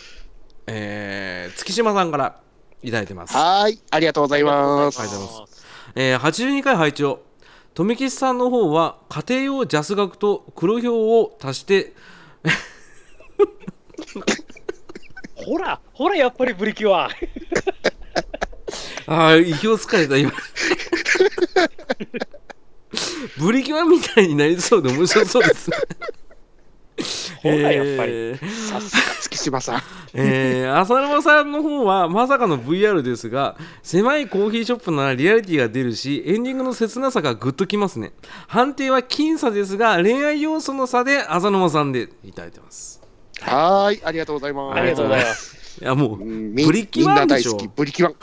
[0.68, 2.40] えー、月島さんから
[2.84, 3.36] いただいてます。
[3.36, 5.00] はい、ありがとうございます。
[5.00, 5.62] ありがとうございます
[5.96, 7.22] えー、82回配置を
[7.74, 11.94] 富吉さんの方は家庭用ジャス額と黒票を足して
[15.46, 17.10] ほら、ほら、やっぱりブリキュア。
[19.08, 20.32] ああ意表をつかれた今
[23.38, 25.78] ブリキュアみたいになりそうで面白そうですね
[27.42, 28.12] ほら、やっぱり。
[28.14, 29.82] えーさすが月島さん。
[30.14, 38.12] えー、浅沼さんの方はまさかの VR ですが狭いコーヒーショップならリアリティが出るしエンディングの切なさがグッときますね
[38.48, 43.01] 判定は僅差ですが恋愛要素の差で浅沼さんでいただいてます
[43.42, 44.80] はーい、ありがとうございます。
[44.80, 45.82] ありがとうございます。
[45.82, 47.58] いやもうブリキワンでしょ。
[47.76, 48.16] ブリキワン。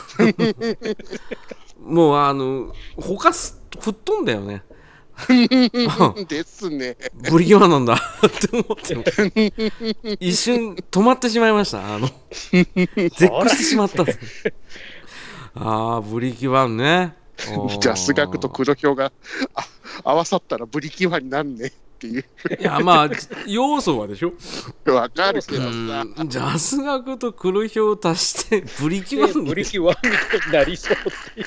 [1.80, 4.62] もうあの他す吹っ飛んだよね。
[6.28, 6.96] ですね。
[7.30, 7.94] ブリキワンなんだ。
[7.94, 7.98] っ
[8.30, 9.04] て思っても。
[10.20, 11.94] 一瞬止まってしまいました。
[11.94, 12.08] あの
[12.40, 14.02] 絶句してしまった。
[14.02, 14.52] んです
[15.54, 17.16] ああブリキワンね。
[17.38, 19.12] ジャス学と黒豹が
[19.54, 19.66] あ
[20.04, 22.24] 合わさったらブリキワンになんねっていう。
[22.60, 23.08] いやまあ
[23.46, 24.32] 要素はでしょ？
[24.86, 25.70] わかるけうどさ。
[26.04, 26.14] ん。
[26.28, 31.00] ジャス学と黒豹を足してブリキワンブリキワンみたいになりそうっ
[31.34, 31.46] ていう。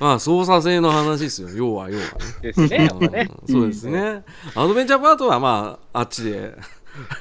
[0.00, 1.48] まあ操作性の話ですよ。
[1.50, 2.10] 要は要はね。
[2.42, 3.30] ですね、やっぱね。
[3.46, 3.54] うん。
[3.54, 4.24] そうですね、
[4.56, 6.54] アドベンチャーパートはまああっちで、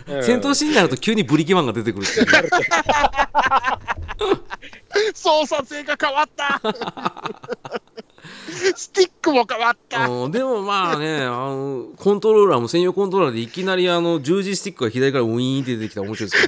[0.08, 0.24] うん。
[0.24, 2.28] 戦闘シーンになると急にブリキワンが出てくるっていう
[5.14, 6.62] 操作性が変わった
[8.76, 10.08] スティックも変わった。
[10.08, 16.48] うんでもまあねあのコントローラーも専用コントローラーでいきなりあの十字スティックが左からウィーンって出てきたら面白いです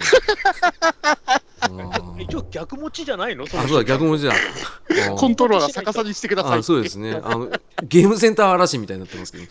[1.62, 1.84] けどね。
[1.92, 3.44] うん一応逆持ちじゃないの？
[3.44, 4.34] あそうだ逆文字だ。
[5.10, 6.60] う んコントローラー逆さにしてください。
[6.60, 7.20] あそうですね。
[7.24, 7.50] あの
[7.84, 9.46] ゲームセンター嵐みたいになってますけど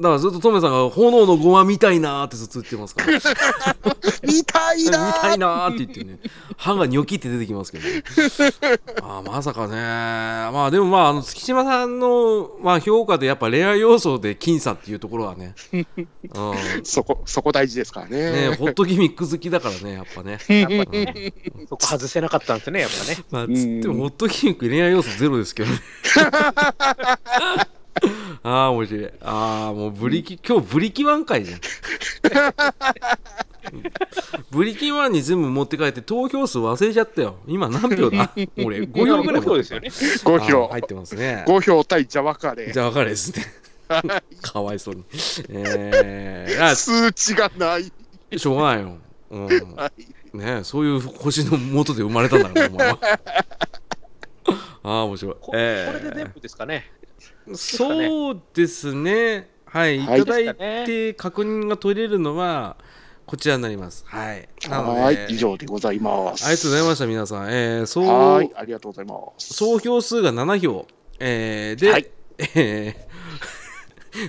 [0.00, 3.20] だからずっとトメさんが炎のゴマ見たいなーってずっと言ってますから。
[4.24, 6.18] 見たいな見たいなーって言ってね。
[6.56, 8.02] 歯がニョキって出てきますけど、ね、
[9.02, 9.74] あーまさかね。
[9.76, 15.84] まあでもまああの月島さんの、まあ、評価でやっぱレア要素で僅差っていうところはね,、うん、
[16.82, 18.48] そこそこ大事ですからね。
[18.48, 21.34] ねホットギミック好きだからねやっぱね、やっぱね、
[21.68, 23.18] そこ外せなかったんですね、やっぱね。
[23.30, 25.78] まあ、つってもホットギミック恋愛要素ゼロですけどね
[28.42, 29.10] ああ面白い。
[29.20, 31.60] ああもうブリキ今日ブリキワン会じゃ ん。
[34.50, 37.36] ブリキワンに全部持って帰って投票数忘れちゃったよ。
[37.46, 38.32] 今何票だ？
[38.64, 39.88] 俺5票ぐらいそうですよね。
[39.88, 41.44] 5あー票入ってますね。
[41.46, 42.72] 5票対ジャワカレー。
[42.72, 43.44] じゃあ分かるですね。
[44.40, 45.04] かわいそうに。
[45.50, 47.92] えー、あ数値がない。
[48.38, 48.96] しょうがないよ、
[49.30, 49.90] うん、は
[50.32, 50.36] い。
[50.36, 52.98] ねそういう星の元で生まれたんだからお前は。
[54.82, 56.04] ああ面白い、ここえー。
[56.04, 56.90] れで全部ですかね。
[57.54, 59.50] そうですね。
[59.64, 62.76] はい、いはいただいて確認が取れるのは
[63.24, 64.04] こちらになります。
[64.06, 64.48] はい。
[64.68, 67.52] なので、はい以上でございますありがとうございました、皆さん。
[67.52, 70.86] えー、総はいありがとうございます総票数が7票。
[71.20, 72.06] えー、で、はい
[72.56, 73.06] え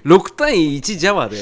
[0.04, 1.38] ー、 6対1ジャワで、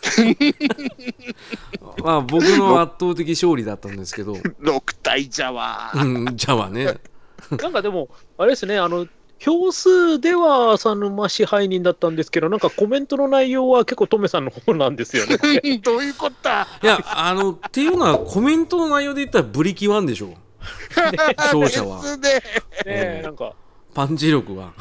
[2.02, 6.96] まあ僕の圧倒的勝利だったんですけど、6対ジャワうん、ジャワね。
[7.62, 9.06] なんかでも、あれですね、あの、
[9.40, 15.38] 票数では浅沼支配人だったんですけど、なんかコメントの内容は結構トメさんの方なんですよね。
[15.80, 16.68] どういうことだ。
[16.82, 20.34] いや、あの、っていうのはコメントの内容で言ったらブリキワンでしょ。
[21.38, 22.02] 勝者は。
[22.02, 22.40] ねね
[22.84, 23.54] えなんか、
[23.94, 24.74] パンチ力が。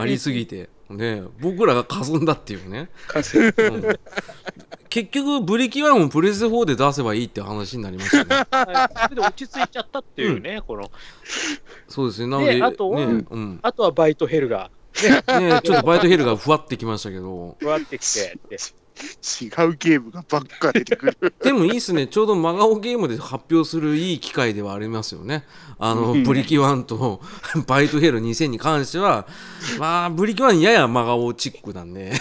[0.00, 3.98] ありすぎて、ね、僕らが霞んだっていうね、うん
[4.88, 8.46] 結局ブリキワンをプレステ4で出せばいいって話になりましたね。
[8.50, 9.02] はい。
[9.02, 10.90] それで落ち着いちゃったっていうね、この、
[11.88, 12.28] そうですね。
[12.28, 13.58] なのでであとはねうん。
[13.62, 14.70] あとはバイトヘルが、
[15.02, 17.56] ね、ちょっとバイトヘルがふわってきましたけど。
[17.58, 18.38] ふわってきて
[18.98, 21.34] うゲームがばっか出てくる。
[21.42, 22.06] でもいいっすね。
[22.06, 25.44] ちょうど真顔ゲームで発表するいい機会ではありますよね。
[25.78, 27.20] あのブリキワンと
[27.66, 29.26] バイトヘル2000に関しては
[29.78, 32.12] まあブリキワンやや真顔チックなんで。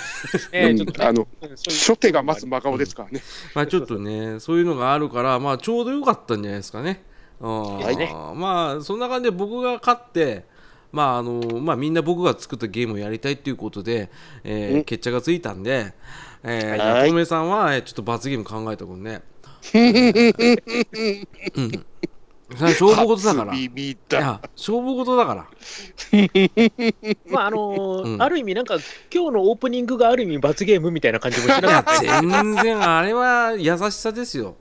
[0.54, 0.76] うん。
[0.76, 1.28] ねちょっとねあの
[1.68, 3.22] 初手がまず真顔ですからね。
[3.54, 7.04] まあちょっとね、そういうのがあるから、まあちょうどよかったんじゃないですかね。
[7.40, 7.98] うんはい。
[7.98, 10.46] ねまあそんな感じで僕が勝って、
[10.92, 14.10] まああのまあ、みんな僕が作ったゲームをやりたいということで、
[14.44, 14.84] えーうん。
[14.84, 15.94] 決着がついたんで、
[16.44, 19.22] えー、はいさんは、えーちょっと罰ゲーム考えておくんね。
[19.74, 21.72] うん。
[22.56, 23.54] それは勝負事だから。
[23.56, 23.70] い
[24.10, 25.48] や、勝負事だから。
[27.30, 28.78] まああのーうんある意味、なんか、
[29.14, 34.56] 今日のオープニングがある意味、罰ゲームみたいな感じもしないかやっ、た全然あれは優しさですよ。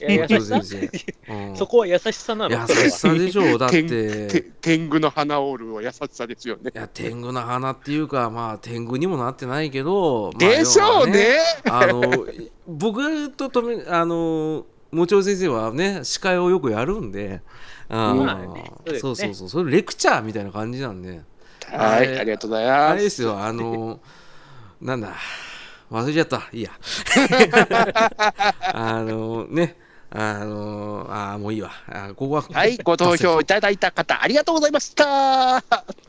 [0.00, 0.90] いや優しさ先
[1.26, 1.34] 生。
[1.50, 1.56] うん。
[1.56, 3.58] そこは優しさなの、優しさでしょう。
[3.58, 3.82] だって。
[3.82, 6.70] て天狗の花オールは優しさですよね。
[6.74, 11.38] いや天狗の花っていうかまあ天狗にもなってないけど、まあでしょうね。
[11.68, 12.26] あの
[12.66, 17.42] 僕ととめあのもちろん先生はね司会をよくやるんで、
[17.88, 18.72] あまあね。
[18.84, 19.00] そうですね。
[19.00, 19.48] そうそうそう。
[19.48, 21.22] それレクチャーみたいな感じなんで。
[21.70, 22.96] はいありがとうございあます。
[22.96, 23.38] れですよ。
[23.38, 24.00] あの
[24.80, 25.14] なんだ。
[25.90, 26.48] 忘れちゃった。
[26.52, 26.70] いいや。
[28.74, 29.76] あのね
[30.10, 31.70] あのあーもういいわ。
[31.86, 35.04] あここははいご投票いただいた方ありがとうございました。
[35.06, 35.62] は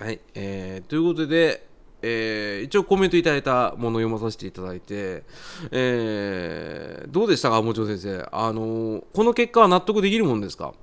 [0.10, 1.68] い、えーということで、
[2.02, 5.24] えー一応コメントいただいたものを読まさせていただいて、
[5.72, 10.74] えーどうでしたか、もちろん先生、あのーこの結果は納得できるもんですか？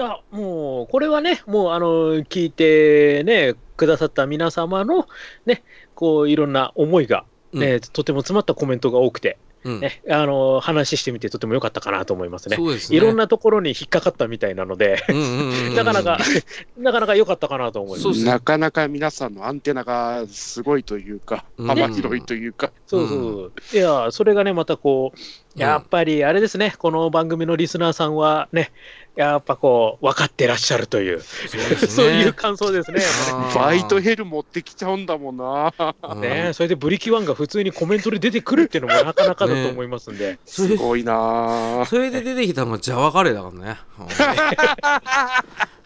[0.00, 5.08] あもう、これはね、もう、あの、聞いてね、くださった皆様の、
[5.44, 5.64] ね、
[5.96, 12.56] こう、いろんな思いが、ね、とても詰まったコメントが多くて、うんね、あの話してみてとても良かったかなと思いますね。
[12.56, 16.18] そうですねいろんなところに引っかかったみたいなので、うんうんうんうん なかなか、
[16.78, 18.02] なかなか良かったかなと思います。
[18.02, 23.52] そうですねなかなか皆さんのアンテナがすごいというか、うん幅広いというか、そうそう。
[23.74, 25.18] いや、それがね、またこう、
[25.58, 28.70] やっぱりあれですね、この番組のリスナーさんはね、
[29.18, 31.76] やっぱこう、分かってらっしゃるという、そうね。
[31.88, 33.00] そういう感想ですね。
[33.52, 35.74] バイトヘル持ってきちゃうんだもんな。
[36.04, 36.20] うん。
[36.20, 40.76] ねそれでブリキワンが普通にコメントで出てくるっていうのもなかなかだと思いますんで、それす。
[40.76, 41.84] ごいな。
[41.86, 43.78] それで出てきたのがジャワカレーだからね。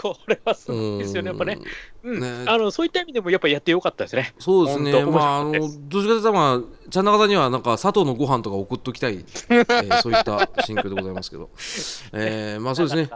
[0.00, 1.58] これはすごいですよね、やっぱね。
[2.02, 4.32] うんねあのそういった意味でもやっぱやってよかったですね。
[4.38, 5.04] そうですね。
[5.04, 11.50] まあ、あの、どっちかというと、まあ、ちゃん中さんには、なんか、佐藤のご飯とか送っときたい、 えーそういった心境でございますけど。
[12.14, 13.10] えーまあ、そうですね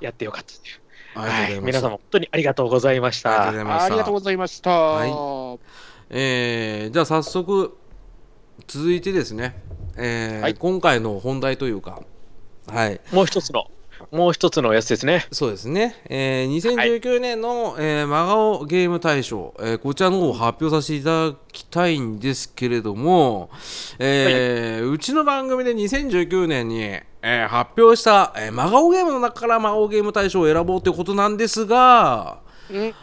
[0.00, 0.86] やってよかったですね。
[1.16, 1.60] りがとうございます。
[1.66, 3.48] 皆様、本当にありがとうございました。
[3.48, 3.50] あ
[3.90, 4.70] りがとうございました。
[4.70, 5.58] は
[6.08, 7.76] えーじゃあ早速
[8.66, 9.62] 続いてですね、
[9.96, 12.02] えーはい今回の本題というか
[12.68, 13.70] はいもう一つの、
[14.10, 15.26] もう一つのやつですね。
[15.32, 16.56] そうですね、えー
[17.00, 23.50] 2019年の、えー真顔ゲーム大賞、えーこちらの方を発表させていただきたいんですけれども、
[23.98, 32.38] えーうちの番組で2019年に、えー発表した、えー真顔ゲームの中から真顔ゲーム大賞を選ぼうということなんですが
[32.70, 32.94] うん？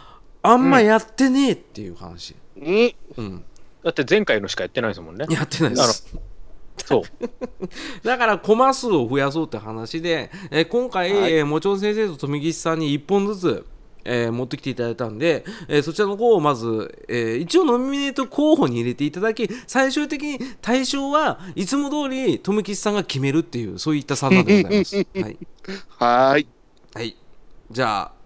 [0.42, 2.94] あんまやってねえっていう話、うん。
[3.18, 3.46] うん、
[3.84, 5.26] だって前回のしかやってないですもんね。
[5.30, 6.06] やってないです
[6.78, 7.04] そう。
[8.06, 13.66] だからコマ数を増やそうって話で、えー今回、はいえーもちろん先生と富吉さんに1本ずつ、
[14.06, 24.96] えー持ってきていただいたんで、えーそちらの方をまず、えー一応ノミネート候補に入れていただき最終的に対象はいつも通り富吉さんが決めるっていうそういった算段でございます。
[25.16, 25.38] はい、
[26.00, 26.48] はーい。
[26.96, 27.16] はい、
[27.72, 28.23] じゃあ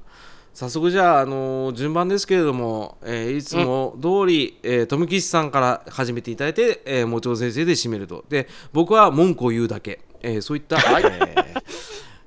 [0.60, 11.64] 早速じゃあ、あのー順番ですけれども、えーいつも通り、えー富吉さんから始めていただいて、えー、もちろん先生で締めるとで僕は文句を言うだけ、えーそういった、えー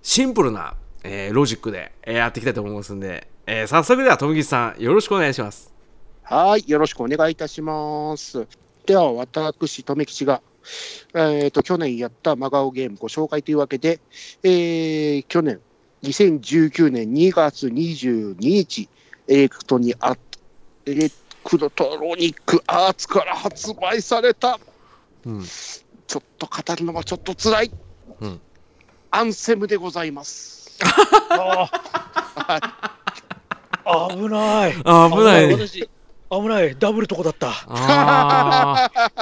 [0.01, 5.75] シンプルな、えーロジックで、えーやっていきたいと思いますんで、えー早速では富吉さんよろしくお願いします。
[6.23, 6.71] はーい。
[6.71, 8.47] よろしくお願いいたします。
[8.87, 10.40] では、私、留吉が、
[11.14, 13.99] えーと、去年やった真顔ゲームご紹介というわけで、
[14.45, 15.61] えー去年、
[16.03, 18.89] 2019年2月22日、
[19.29, 20.17] エレクトニア、
[20.87, 21.11] エレ
[21.45, 24.59] クトロニックアーツから発売された、
[25.27, 25.45] うん
[26.07, 27.71] ちょっと語るのはちょっと辛い、
[28.21, 28.41] うん
[29.13, 30.79] アンセムでございます。
[30.81, 31.69] あ
[34.11, 34.75] 危ない。
[34.85, 35.89] あ危ない私、
[36.31, 36.77] 危ない。
[36.79, 37.49] ダブルとこだった。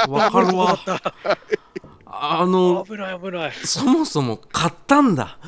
[0.09, 0.79] わかるわ
[2.07, 2.93] あのた。
[2.93, 3.53] 危ない、危ない。
[3.65, 5.39] そもそも買ったんだ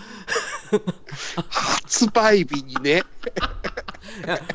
[1.49, 3.03] 発売日にね、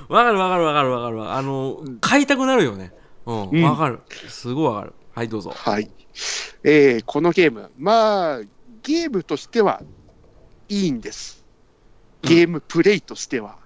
[0.10, 1.17] わかるわかるわかるわかる。
[1.17, 2.93] わあの買いたくなるよね。
[3.25, 3.63] うんうん。
[3.63, 3.99] わかる。
[4.28, 4.93] すごいわかる。
[5.13, 5.51] はいどうぞ。
[5.56, 5.89] はい。
[6.63, 8.41] えーこのゲーム、まあ、
[8.84, 9.82] ゲームとしては
[10.69, 11.43] いいんです。
[12.21, 13.58] ゲームプレイとしては。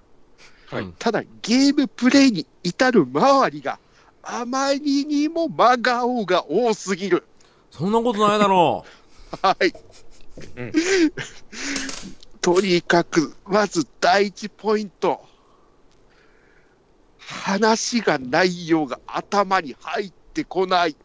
[0.70, 0.92] はい。
[0.98, 3.78] ただ、ゲームプレイに至る周りが
[4.22, 7.24] あまりにも真顔が多すぎる。
[7.70, 8.84] そんなことないだろ
[9.42, 9.72] はい。
[10.56, 10.72] うん
[12.40, 15.20] とにかく、まず第一ポイント。
[17.18, 20.96] 話が内容が頭に入ってこない。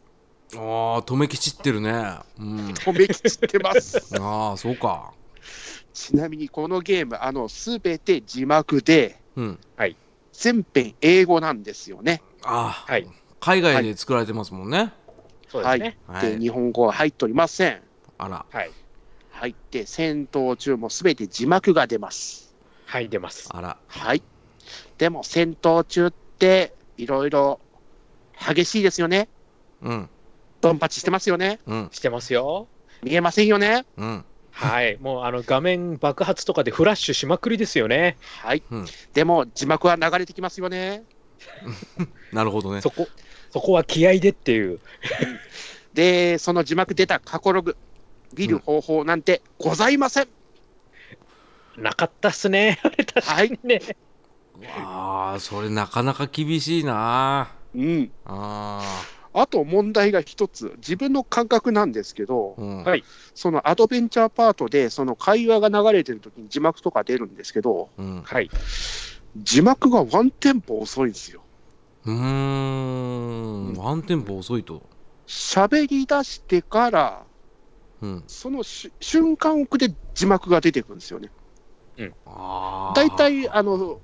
[0.54, 1.90] うああ留め吉ってるね
[2.38, 4.00] うん止めきちってます。
[4.18, 5.12] ああそうか
[5.92, 9.58] ちなみにこのゲーム、あの、すべて字幕で、うん
[10.32, 12.20] 全編英語なんですよね。
[12.42, 13.08] ああはい。
[13.40, 14.92] 海外で作られてますもんね
[15.48, 15.98] そうですね。
[16.06, 17.82] はいで、日本語は入っておりません。
[18.18, 18.70] あらはい。
[19.36, 22.54] 入って、戦闘中もすべて字幕が出ます。
[22.86, 23.48] はい、出ます。
[23.52, 24.22] あらはい。
[24.98, 27.60] でも、戦闘中って、いろいろ
[28.38, 29.28] 激しいですよね。
[29.82, 30.08] うん
[30.62, 31.60] ドンパチしてますよね。
[31.66, 32.66] うんしてますよ。
[33.02, 33.84] 見えませんよね。
[33.96, 34.96] うんはい。
[35.02, 38.16] もう、あの、画面爆発とかでフラッシュしまくりですよね。
[38.40, 38.62] はい。
[38.70, 41.04] うんでも、字幕は流れてきますよね。
[42.32, 43.06] なるほどねそこ、
[43.50, 44.80] そこは気合でっていう。
[45.92, 47.76] で、その字幕出た過去ログ、
[48.34, 50.28] 見る方法なんてございません。
[51.76, 52.78] なかったっすね。
[52.82, 53.80] あ れ確かにね。
[54.78, 58.10] ああそれなかなか厳しいなうん。
[58.24, 58.82] あ
[59.34, 63.04] あと問題が一つ、自分の感覚なんですけど、あうんはい
[63.34, 68.50] そのアドベンチャーパートで、その会話が流れてる時に字幕とか出るんですけど、うんはい。
[69.36, 71.42] 字幕がワンテンポ遅いんですよ。
[72.06, 74.82] うーんワンテンポ遅いと
[75.26, 77.24] 喋り出してから、
[78.02, 78.24] うん。
[78.26, 81.30] そのし瞬間奥で字幕が出てくるんですよね。
[82.26, 84.00] ああ大体、あの、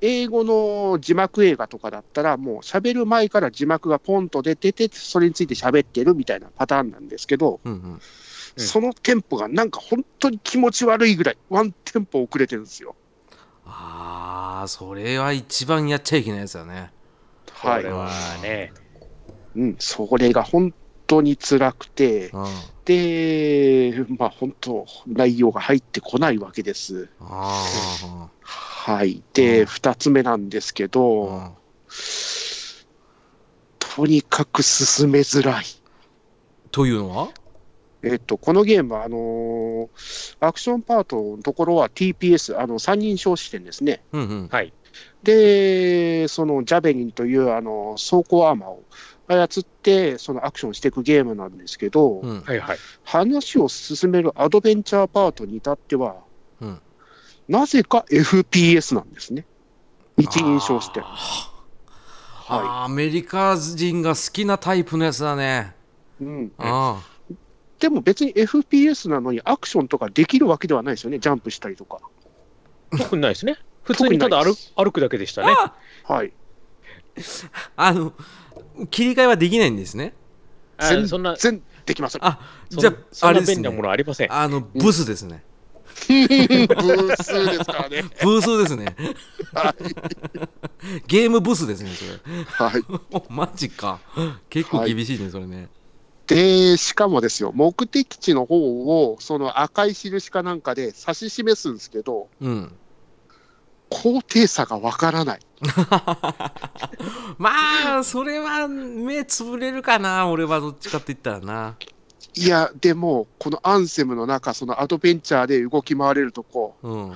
[0.00, 7.92] 英語の字幕映画とかだったら、もう喋る前から字幕がポンと出てて、それについて喋ってるみたいなパターンなんですけど、うんうん。
[7.92, 8.00] うん。
[8.56, 12.96] そのテンポがなんか本当に気持ち悪いぐらい、ワンテンポ遅れてるんですよ。
[13.64, 16.90] ああそれは一番やっちゃいけないやつだね。
[17.52, 17.82] はい。
[17.82, 17.92] これ。
[17.92, 18.10] は
[18.42, 18.72] ね、
[19.54, 20.74] うん、それが本
[21.10, 22.44] 当に辛くて、うん
[22.84, 27.08] で、まあ本当、内容が入ってこないわけです。
[27.20, 29.22] あはい。
[29.32, 31.52] で、うん二つ目なんですけあ、うど、ん
[33.78, 35.64] とにかく進めづらい。
[36.72, 37.28] というのは？
[38.02, 39.88] えっと、このゲームは、あのー
[40.40, 44.02] アクションパートのところは TPS、あの、三人称視点ですね。
[44.12, 44.72] うんうんはい。
[45.22, 48.82] で、そのジャベリンという、あの、装甲アーマーを
[49.30, 52.78] 操って、そのアクションしていくゲームなんですけど、うんはいはい。
[53.04, 56.16] 話を進めるアドベンチャーパートに至っては、
[56.60, 56.80] うん
[57.48, 59.44] なぜか FPS なんですね。
[60.16, 61.02] 一人称視点。
[61.02, 65.74] あはーアメリカ人が好きなタイプのやつだね
[66.20, 66.24] い。
[66.24, 66.52] うん。
[66.58, 67.02] あ
[67.80, 71.18] でも別に FPS なのにアクションとかできるわけではないですよね。
[71.18, 71.98] ジャンプしたりとか。
[72.96, 73.56] 特にないですね。
[73.82, 75.52] 普通にただ歩歩くだけでしたね。
[75.58, 75.74] あ
[76.12, 76.32] はい。
[77.74, 78.12] あの
[78.90, 80.14] 切り替えはできないんですね
[80.78, 82.24] 全あそんな、然できません。
[82.24, 82.38] あ
[82.70, 82.90] じゃ
[83.22, 84.32] ああれですね便利なものありません。
[84.32, 85.42] あのブスですね、
[86.08, 88.02] ブースですからね。
[88.22, 88.96] ブースですね
[89.52, 91.02] はい。
[91.06, 92.82] ゲームブスですねそれはい。
[93.12, 94.00] お マジか
[94.48, 95.68] 結構厳しいね、それね
[96.26, 102.72] で、しかもですよ、目的地の方を、その赤い印かなんかで指し示すんですけど、うん
[103.90, 105.40] 高低差がわからない。
[107.36, 111.76] まあそれは目つぶれるかな俺はどっちかって言ったらな
[112.34, 117.12] いや、でも、このアンセムの中、そのアドベンチャーで動き回れるとこ、うん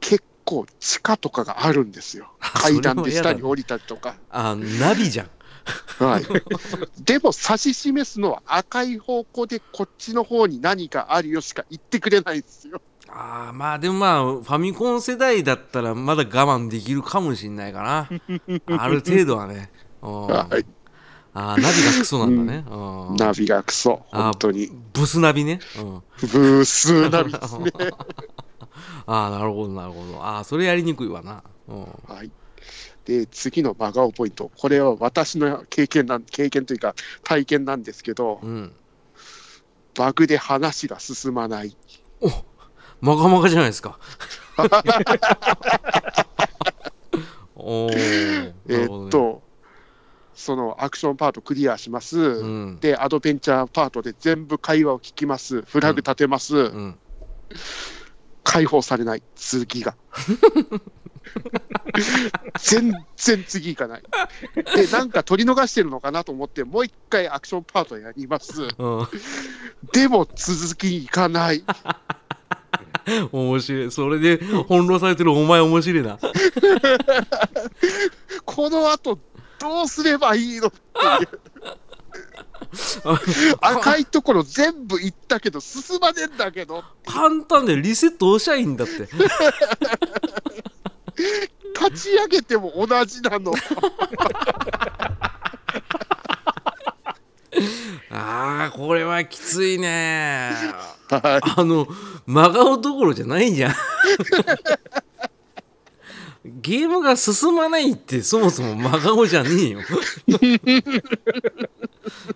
[0.00, 2.30] 結構地下とかがあるんですよ。
[2.40, 4.14] 階段で下に降りたりとか。
[4.30, 5.30] あナビじゃん
[5.98, 6.24] はい。
[7.02, 12.80] でも、指し示すのは赤い方向でこっちの方に何かあるよしか言ってくれないんですよ。
[13.18, 18.08] あーまあでもまあファミコン世代だったらまだ我慢できるかもしんないかな。
[18.78, 19.70] ある程度はね。
[20.02, 20.26] うん。
[20.26, 20.66] はい。
[21.32, 23.16] あーナビがクソなんだね、うん。
[23.16, 24.70] ナビがクソ、本当に。
[24.92, 27.72] ブスナビね、うん、ブースナビですね。
[29.06, 30.22] ああなるほどなるほど。
[30.22, 32.30] ああそれやりにくいわな、うん、はい。
[33.06, 34.50] で、次の真顔ポイント。
[34.58, 38.72] これは私の経験なん、経験というか体験なんですけど、うん。
[39.94, 41.76] バグで話が進まない。
[43.00, 43.98] まがまがじゃないですか
[47.54, 49.42] おーえーっと、
[50.34, 52.18] そのアクションパートクリアします。
[52.18, 55.62] うんで、アドベンチャーパートで全部会話を聞きます。
[55.62, 56.56] フラグ立てます。
[56.56, 56.98] うん
[58.44, 59.22] 解放されない。
[59.34, 59.96] 次が。
[62.60, 64.02] 全然次行かない。
[64.76, 68.62] で、なんか取り逃してるのかなと思って、もう一回アクションパートやります。
[68.62, 68.68] うん
[69.92, 71.64] でも続き行かない。
[73.32, 73.90] 面白い。
[73.90, 76.18] それで翻弄されてるお前面白いな。
[78.44, 79.18] この後
[79.58, 80.80] どうすればいいのってい
[81.24, 81.28] う。
[83.60, 89.08] 赤いところ全部行ったけど進まねえんだけど簡単でリセット押しゃいいんだって。
[91.78, 93.52] 立ち上げても同じなの
[98.10, 100.50] ああこれはきついね。
[101.08, 101.86] はあの
[102.26, 103.74] 真顔どころじゃないじゃん。
[106.44, 109.80] ゲームが進まないってそもそも真顔じゃねえよ。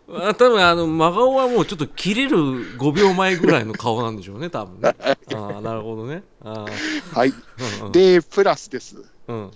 [0.08, 2.36] まあ多分あの真顔はもうちょっと切れる
[2.76, 4.96] 5秒前ぐらいの顔なんでしょうね多分ね。
[5.34, 6.24] ああなるほどね。
[6.44, 6.72] あい、
[7.16, 7.34] はい、
[7.80, 7.92] あうん。
[7.92, 8.96] でプラスです。
[9.28, 9.50] うん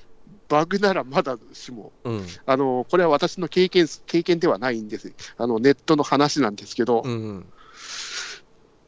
[0.55, 2.27] バグならまだしもうん。
[2.47, 5.13] あのこれは私の経験経験ではないんです。
[5.37, 7.47] あのネットの話なんですけど、うんうん。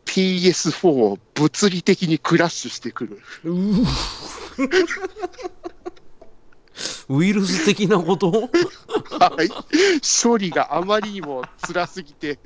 [0.05, 3.21] PS4 を物理的にクラッシュしてくる。
[7.09, 8.31] ウイルス的なこと？
[8.31, 8.49] は
[9.43, 9.49] い、
[10.23, 12.39] 処理があまりにも辛すぎて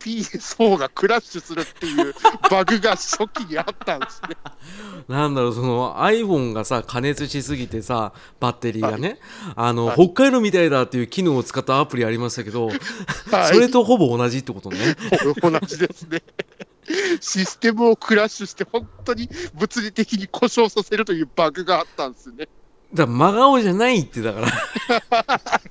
[0.00, 2.14] PS4 がクラッシュするっていう
[2.50, 4.36] バグが初期にあったんですね。
[5.08, 9.18] なんだろうその iPhone がさ加熱しすぎてさバッテリーがね、
[9.54, 12.78] あの、はい北海道みたいだっていう機能を使ったアプリありましたけど、はい
[13.54, 14.96] それとほぼ同じってことね
[15.42, 16.22] 同じですね。
[17.20, 22.48] システムをクラッシュして本当に物理的に故障させるというバグがあったんですね。
[22.92, 24.48] だから真顔じゃないってだから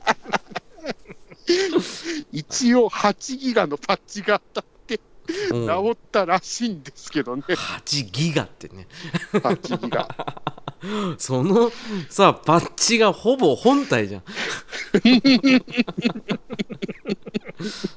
[2.32, 5.00] 一応8ギガのパッチが当たって
[5.52, 5.68] うん。
[5.68, 8.88] 治ったらしいんですけどね、8ギガってね。
[9.34, 10.08] 8ギガ。
[11.18, 11.72] その
[12.10, 14.24] さパッチがほぼ本体じゃん。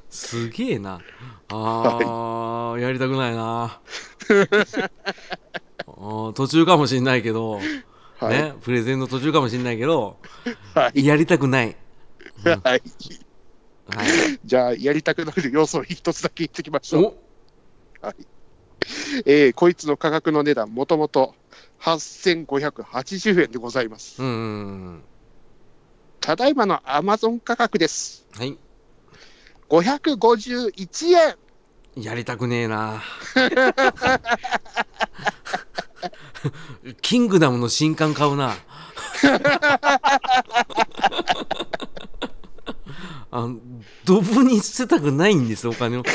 [0.09, 0.99] すげえな。
[1.49, 3.63] あー、やりたくないな。
[3.65, 7.61] あー途中かもしんないけど、
[8.19, 8.33] はい。
[8.33, 10.17] ねプレゼンの途中かもしんないけど。
[10.75, 11.05] はい。
[11.05, 11.75] やりたくない、
[12.43, 12.81] はい。
[13.95, 14.07] はい、
[14.45, 17.03] じゃあ、やりたくなる要素を一つだけ言ってきましょう。
[17.03, 17.15] お
[19.25, 21.35] えーこいつの価格の値段、もともと
[21.79, 24.17] 8580円でございます。
[26.19, 28.25] ただいまのアマゾン価格です。
[28.33, 28.57] はい
[29.69, 31.35] 551円。
[32.03, 33.03] やりたくねえな
[37.01, 38.53] キングダムの新刊買うな
[43.35, 43.57] あの
[44.05, 46.03] ドブに捨てたくないんですお金を。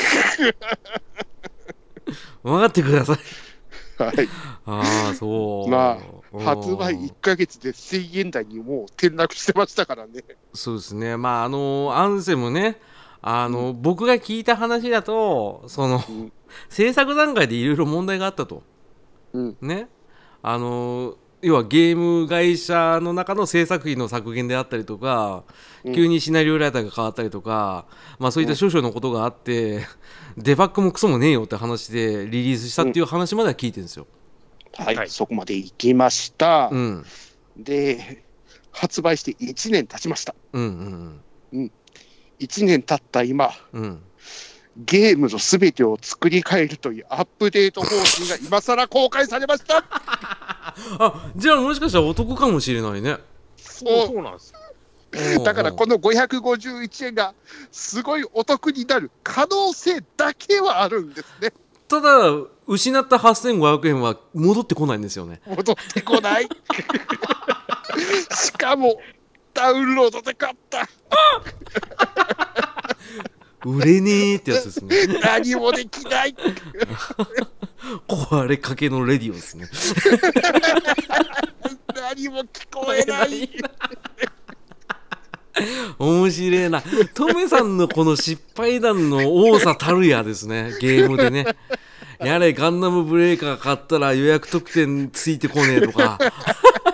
[2.45, 3.19] 分かってください。
[4.01, 4.29] はい。
[4.64, 5.69] ああそう。
[5.69, 5.99] ま
[6.33, 6.45] うん。
[6.45, 10.23] 発売1ヶ月で1000円台にもう転落してましたからね。
[10.55, 11.16] そうですね。
[11.16, 12.81] まああのアンセムね。
[13.21, 16.33] あの、僕が聞いた話だとその、うん。
[16.69, 18.62] 制作段階でいろいろ問題があったと。
[19.33, 19.57] うん。
[19.61, 19.89] ね。
[20.41, 25.45] あの要はゲーム会社の中の制作費の削減であったりとか、
[25.84, 27.86] うん急にシナリオライターが変わったりとか、
[28.18, 29.86] まあ、そういった少々のことがあって、
[30.36, 34.09] デバッグもクソもねえよって話でリリースしたっていう話までは聞いてるんですよ。
[34.74, 36.68] はい、はいそこまで行きました。
[36.72, 37.05] うん、
[37.57, 38.24] で、
[38.72, 40.34] 発売して1年経ちました。
[40.53, 41.20] うん
[41.53, 41.72] うん
[42.41, 44.03] 1年経った今、うんうん
[44.84, 49.84] ゲームのすべてを作り変えるというアップデート方針が今更公開されました。
[50.99, 53.16] あじゃあもしかしたらお得かもしれないね。
[53.57, 54.53] そうそうなんです。
[55.43, 57.35] だからこの551円が
[57.72, 61.53] すごいお得になる可能性だけはあるんですね。
[61.89, 62.11] ただ
[62.66, 65.41] 失った8500円は戻ってこないんですよね。
[65.47, 66.49] 戻ってこない。
[68.37, 69.01] しかも
[69.55, 70.87] ダウンロードで買った。
[73.65, 74.97] 売れねえってやつですね。
[75.23, 76.35] 何もできない。
[78.07, 79.69] 壊れかけのレディオですね。
[81.95, 83.51] 何も聞こえない。
[85.99, 86.83] 面白いな。
[87.15, 91.47] トメさんのこの失敗談の多さたるやですね、ゲームでね。
[92.21, 96.88] やれ、ガンダムブレーカー買ったら予約特典ついてこねえとか、今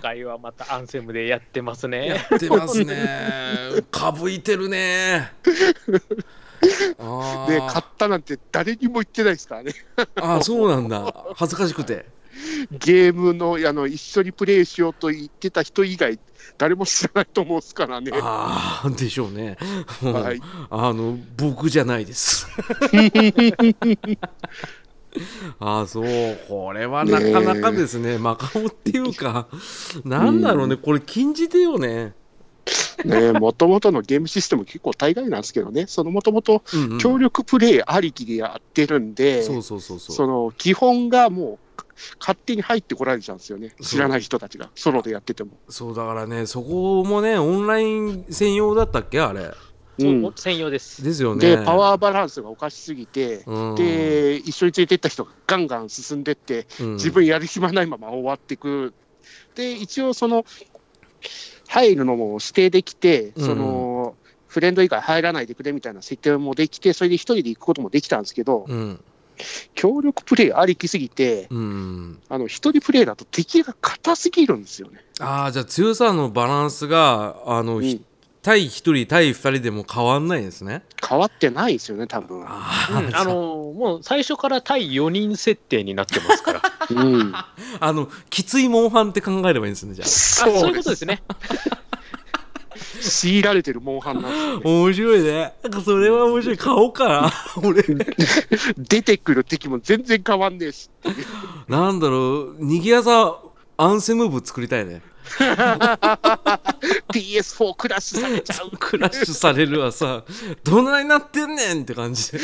[0.00, 2.26] 回はまたアンセムでやってますやね。
[2.34, 3.38] ってますね。
[3.90, 5.32] かぶいてるね。
[6.98, 9.72] あで、ー買ったなんて誰にも言ってないですからね。
[10.16, 11.14] あー、そうなんだ。
[11.36, 12.06] 恥ずかしくて。
[12.70, 16.18] ゲームのあの一緒にプレイしようと言ってた人以外、
[16.56, 18.12] 誰も知らないと思うんですからね。
[18.14, 19.56] ああ、でしょうね。
[20.02, 20.40] はい、
[20.70, 22.46] あの、僕じゃないです。
[25.60, 26.04] ああ、そう。
[26.48, 28.18] これはなかなかですね。
[28.18, 29.48] マカオっていうか、
[30.04, 30.76] なんだろうね。
[30.76, 32.14] これ禁じ手よね。
[33.04, 36.62] ねもともとのゲームシステム結構大概なんですけどね、そのもともと
[37.00, 39.52] 協力プレイありきでやってるんで、そ
[40.26, 41.58] の基本がもう
[42.20, 45.52] 勝手に入ってこられちゃうんですよね、知らない人たちが、ソロでやってても。
[45.68, 49.52] そうだからね、そこもね、オンライン専用だったっけあれ。
[49.98, 51.02] うん専用です。
[51.02, 51.56] ですよね。
[51.56, 58.94] で、パワーバランスがおかしすぎて、うん、で、一緒に連れてった人がガンガン進んでって、うん自分やる暇ないまま終わっていく。
[59.54, 60.44] で、一応その、
[61.68, 64.14] 入るのも指定できて、うんその、
[64.46, 69.00] フレンド以外入らないでくれみたいな設定もできて、それで一人で行くこともできたんですけど、うん。
[69.74, 72.18] 協力プレイありきすぎて、うん。
[72.28, 75.04] あの、一人プレイだと敵が硬すぎるんですよね。
[75.20, 78.04] ああ、じゃあ強さのバランスが、あの、ひうん
[78.42, 80.82] 対1人、対2人でも変わんないですね。
[81.06, 82.44] 変わってないですよね、多分。
[82.46, 86.62] あうんあのもう最初から対4人設定になってますから。
[86.64, 87.32] あうん。
[87.80, 90.08] あの、きついモンハンって考えればいいんですね、じゃあ。
[90.08, 91.22] そういうことですね。
[93.00, 94.62] 強いられてるモンハンなんですよね。
[94.64, 95.52] 面白いね。
[95.62, 96.56] なんかそれは面白い。
[96.58, 97.32] 買おうかな。
[97.62, 97.82] 俺。
[98.76, 100.90] 出てくる敵も全然変わんねえし。
[101.68, 103.36] なんだろう、逃げ技、
[103.76, 105.02] アンセム部作りたいね。
[107.12, 108.70] PS4 クラッシュされちゃう。
[108.78, 110.24] クラッシュされるわさ、
[110.64, 112.38] どないなってんねんって感じで。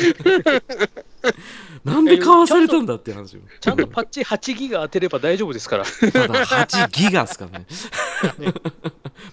[1.83, 3.41] なんで買わされたんだって話よ。
[3.59, 5.85] ちゃんとパッチ8ギガ当てれば大丈夫ですから。
[5.85, 7.65] ただ8ギガっすからね。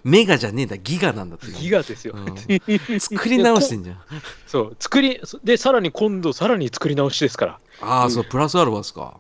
[0.05, 1.47] メガじゃねえんだ、ギガなんだって。
[1.53, 2.15] ギガですよ。
[2.15, 3.99] うん作り直してんじゃん。
[4.47, 4.77] そう。
[4.79, 7.59] 作り、で、さらに今度、さらに作り直しですから。
[7.81, 9.19] ああ、そう、プラスアルファっすか。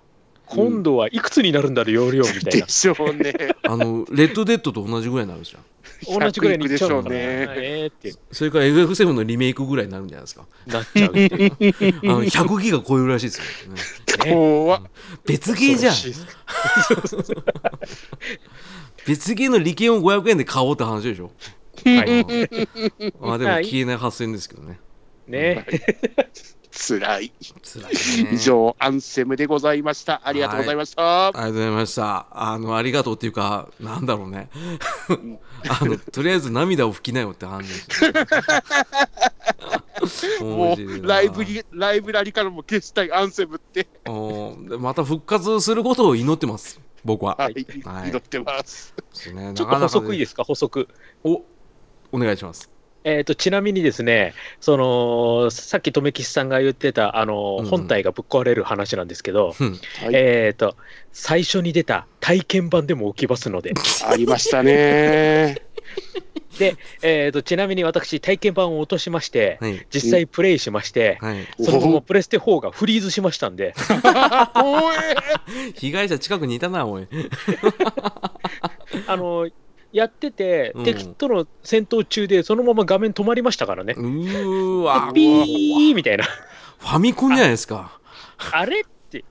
[0.55, 2.72] 今度はいくつになるんだろう、容量みたいなで。
[2.72, 3.34] しょうね。
[3.62, 5.62] あの、レッドデッドと同じぐらいになるじゃん。
[6.07, 7.14] 同じぐらいにいっちゃうのかな。
[7.14, 10.46] 100いくでしょうねえーってそれから FF7 のリメイクぐらいになるんじゃないですか。
[10.66, 11.11] なっちゃう。
[11.11, 13.80] あの100ギガ超えるらしいですよ、ね。
[14.26, 14.82] ね怖っ
[15.26, 15.94] 別ゲーじゃん。
[19.07, 21.30] 別ゲーの利権を500円で買おうって話でしょ。
[21.84, 22.24] はい。
[23.20, 24.80] まあでも消えない8000円ですけどね。
[25.28, 25.66] ね。
[26.72, 27.32] つらい。
[27.62, 28.30] 辛いね。
[28.32, 30.22] 以上、アンセムでございました。
[30.24, 31.28] ありがとうございました。
[31.28, 32.26] ありがとうございました。
[32.30, 34.48] あの、ありがとうっていうか、なんだろうね。
[35.68, 38.12] あの、とりあえず涙を拭きなよって話ですよ。
[40.42, 43.86] もうなライブリ、ライブラリからも消したいアンセムって。
[44.06, 46.80] うんでまた復活することを祈ってます。
[47.04, 47.36] 僕は。
[47.38, 47.66] はい。
[47.84, 48.94] はい祈ってます。
[48.96, 50.88] ですねちょっと補足いいですか、補足。
[51.22, 51.42] お、
[52.10, 52.71] お願いします。
[53.05, 59.78] えー、とちなみにですね、そのさっき留吉さんが言ってたあの、うん本体がぶっ壊れる話なんですけど、うんはい。
[60.12, 60.76] えー、と
[61.12, 63.72] 最初に出た体験版でも起きますので、
[64.07, 65.57] ありましたね。
[66.59, 69.86] でえー、とちなみに私、体験版を落としまして、はい。
[69.92, 71.48] 実際プレイしまして、はい。
[71.61, 73.74] そのままプレステ4がフリーズしましたんで、
[74.57, 77.09] おえ 被害者近くにいたな、おい。
[79.07, 79.48] あの
[79.93, 85.12] やっててうん、敵との戦闘中で、そのまま画面止まりましたからねう、ーわ。
[85.12, 86.24] ピーみたいな、
[86.78, 87.99] ファミコンじゃないですか。
[88.53, 89.24] あれって、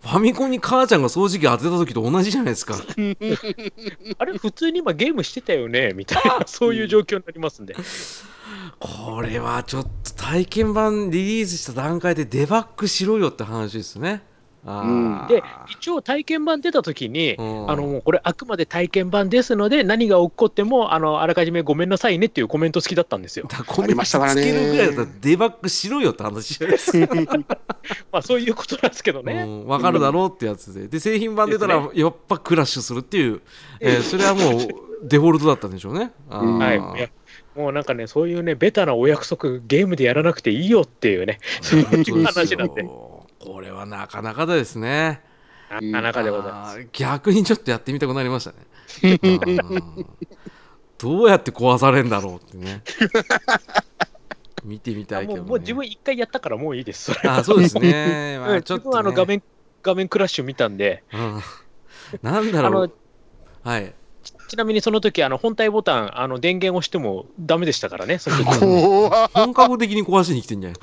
[0.00, 2.76] ファミコンに母ちゃんが掃除機当てた時と同じじゃないですか。
[4.18, 7.74] あれ、普通に今ゲームしてたよねみたいな、そういう状況になりますんで。
[8.78, 14.22] これはちょっと体験版リリースした段階でデバッグしろよって話ですね。
[14.66, 23.46] あーで、一応体験版出た時に、うんあのこれ、あくまで体験版ですので、何が起こってもあのあらかじめごめんなさいねっていうコメント好きだったんですよ。
[23.48, 27.14] だからありましたからねつけるぐらいだったらデバッグしろよって話じゃないですか。
[28.10, 29.44] まあ、そういうことなんですけどね。
[29.46, 30.88] うん、分かるだろうってやつで。
[30.88, 33.40] で、製品版出たらやっぱクラッシュするっていう、
[33.80, 34.68] えーそれはもう
[35.02, 36.12] デフォルトだったんでしょうね。
[36.28, 37.08] はい、いや
[37.56, 45.22] もうなんかね、そういうね、ベタなお約束、ゲームでやらなくていいよっていうね、そういう話なんでこれはなかなかですね。
[45.70, 46.88] なかなかでございます。
[46.92, 48.56] 逆にちょっとやってみたくなりましたね。
[49.22, 50.06] うん
[50.98, 52.82] どうやって壊されんだろうってね。
[54.64, 55.48] 見てみたいけど、ね。
[55.48, 57.12] もう自分一回やったからもういいです。
[57.28, 58.38] あそうですね。
[58.38, 59.42] まうんあ、ちょっと、ね、あの画面
[59.82, 61.40] 画面クラッシュ見たんで、うん
[62.22, 62.92] なんだろう。
[63.62, 63.94] はい。
[64.48, 70.78] ちなみにその時あの本体ボタン、あの電源押してもダメでしたからね、 その時怖本格的に壊しに来てんじゃない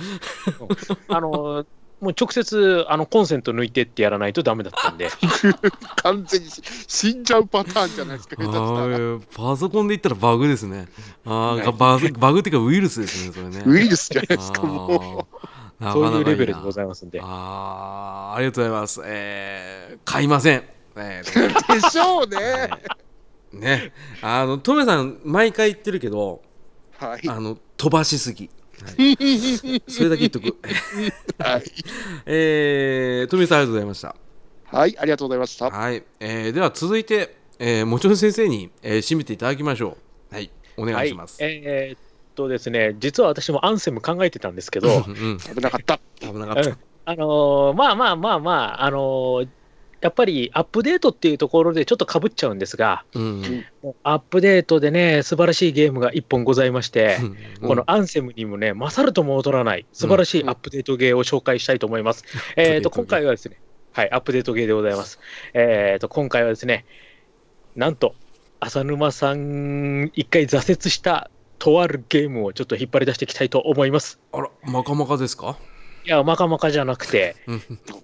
[1.09, 1.65] あの
[2.01, 5.07] もう直接あのコンセント抜いてってやらないとダメだったんで、
[6.03, 6.49] 完全に
[6.87, 8.35] 死んじゃうパターンじゃないですか、
[9.33, 10.89] パソコンで言ったらバグですね。
[11.25, 13.63] あバグバグっていうかウイルスですね、それね。
[13.65, 15.27] ウイルスじゃないですか、も
[15.79, 19.01] あーそういうレベルでございますんで、あーありがとうございます。
[19.05, 20.63] えー、買いません。
[20.97, 21.79] えーう。
[21.81, 22.69] でしょうね。
[23.53, 26.41] ね、あの、トメさん、毎回言ってるけど、
[26.97, 27.29] はい。
[27.29, 28.45] あの、飛ばしすぎ。
[28.45, 29.15] はい
[29.87, 30.57] それだけ言っとく。
[31.37, 31.63] はい。
[32.25, 34.15] えー、トメさん、ありがとうございました。
[34.65, 35.69] はい、ありがとうございました。
[35.69, 36.03] はい。
[36.19, 39.97] えー、では、続いて、えー、もちろん先生に、えー、締めていただきましょ
[40.31, 40.35] う。
[40.35, 40.49] はい。
[40.75, 41.41] お願いします。
[41.41, 41.99] はい、えーっ
[42.33, 45.99] とですね、実は私もアンセム考えてたんですけど、うん、危なかった。
[46.19, 46.77] 危なかった。
[47.05, 48.51] あのーまあまあまあま
[48.81, 49.47] あ、あのー
[50.03, 53.65] やっぱりアップデートっていうところでちょっとかぶっちゃうんですが、うん。
[54.03, 62.25] アップデートでね、素晴らしいゲームが1本ございまして、うんこのアンセムにもね、勝るとも劣らない素晴らしいアップデートゲーを紹介したいと思います。
[62.57, 63.61] えっと、今回はですね、
[63.93, 65.19] はい、アップデートゲーでございます。
[65.53, 66.83] えっと、今回はですね、
[67.77, 68.13] なんと、
[68.59, 74.19] 浅沼さん、一回挫折したとあるゲームをちょっと引っ張り出していきたいと思います。
[74.33, 75.57] あら、まかまかですか？
[76.05, 77.61] いや、まかまかじゃなくて、うん。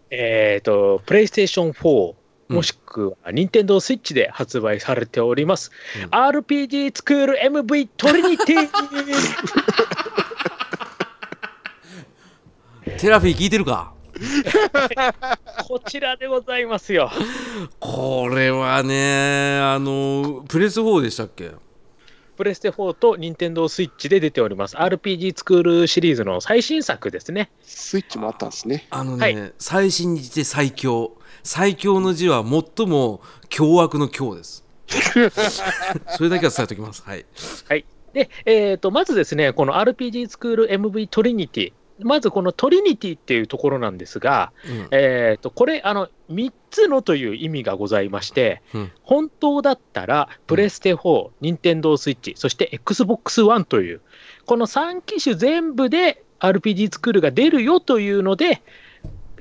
[0.09, 2.15] えっと、プレイステーション4、
[2.49, 2.55] うん。
[2.55, 5.71] もしくは、任天堂スイッチで発売されております。
[6.03, 6.09] うん。
[6.09, 8.69] RPG スクール MV トリニティ
[12.97, 13.93] テラフィー聞いてるか？
[15.67, 17.11] こちらでございますよ。
[17.79, 21.51] これはね、あの、プレス4でしたっけ？
[22.39, 24.77] プレステ4と任天堂スイッチで出ております。
[24.77, 27.51] RPG スクールシリーズの最新作ですね。
[27.63, 28.87] スイッチもあったんですね。
[28.91, 31.17] あのね、は最新にして最強。
[31.43, 33.19] 最強の字は最も
[33.49, 34.63] 凶悪の凶です。
[36.15, 37.03] それだけは伝えておきます。
[37.05, 37.25] はい。
[38.13, 41.73] で、えー、とまずですね、この RPG スクール MV トリニティ。
[42.01, 44.87] まずこのトリニティっていうところなんですが、うん。
[44.91, 48.91] えー、とこれあの、3つのという意味がございまして、うん。
[49.03, 54.01] 本当だったら、プレステ4、任天堂スイッチ、そして XBOX One という、
[54.45, 58.61] この3機種全部で RPG スクールが出るよというので、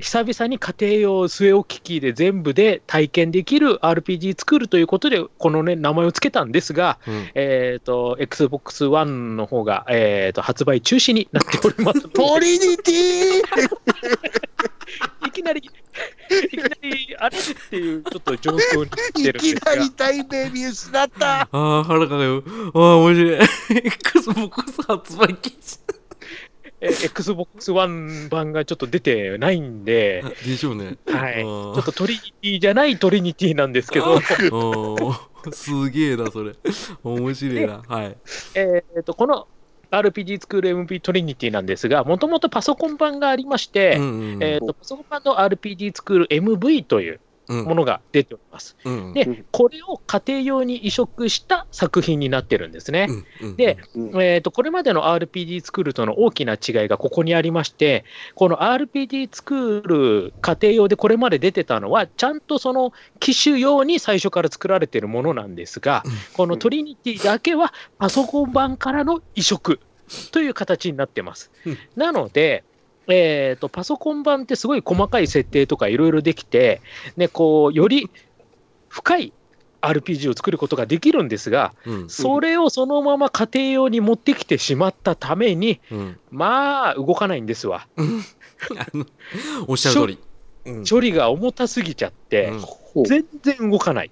[0.00, 13.42] 久々に家庭用据え置き機で全部で体験できる RPG スクールということで、この、ね、名前を付けたんですが、うんえー、と XBOX One の方が、えー、と発売中止になっております トリニティ
[15.26, 21.40] いきなり、いきなりあれっていうちょっと状況に来ているんですがきなりタイム見失った。
[21.40, 22.42] ああ、腹がよ。
[22.74, 23.38] ああ、面白い。
[23.86, 25.97] Xbox 発売禁止。
[26.80, 30.96] え Xbox One 版がちょっと出てないんで、でしょうね。
[31.06, 34.20] はい、ちょっとトリニティじゃないトリニティなんですけど、
[35.52, 36.54] すげえな、それ。
[37.02, 37.82] 面白いな。
[37.86, 38.16] はい。
[38.54, 39.48] えーとこの
[39.90, 48.76] RPG 作る MV トリニティなんですが、もともとパソコン版がありまして、うんうんえーとパソコン版の RPG 作る MV といううんものが出ております。
[48.84, 49.12] うん。
[49.12, 53.08] でうんこれを家庭用に移植した作品になってるんですね。
[53.56, 54.22] で、うん。
[54.22, 66.02] えー、とこれまでの RPG 作るとの大きな違いがここにありまして、この RPG 作る家庭用でこれまで出てたのは、ちゃんとその機種用に最初から作られているものなんですが、
[66.34, 69.80] このトリニティだけはパソコン版からの移植
[70.32, 71.50] という形になってます。
[71.64, 71.78] うん。
[71.96, 72.64] なので、
[73.08, 76.80] えー、とパソコン版ってすごい細かい設定とかいろいろできて、
[77.16, 78.10] ね、こうより
[78.88, 79.32] 深い
[79.80, 87.86] RPG を作ることができるんですが、うんそれをそのまま家庭用に持ってきてしまったために、うんまあ、動かないんですわ。
[89.66, 90.18] おっしゃる通り。
[90.66, 92.52] うん処理が重たすぎちゃって、
[93.06, 94.10] 全然動かない。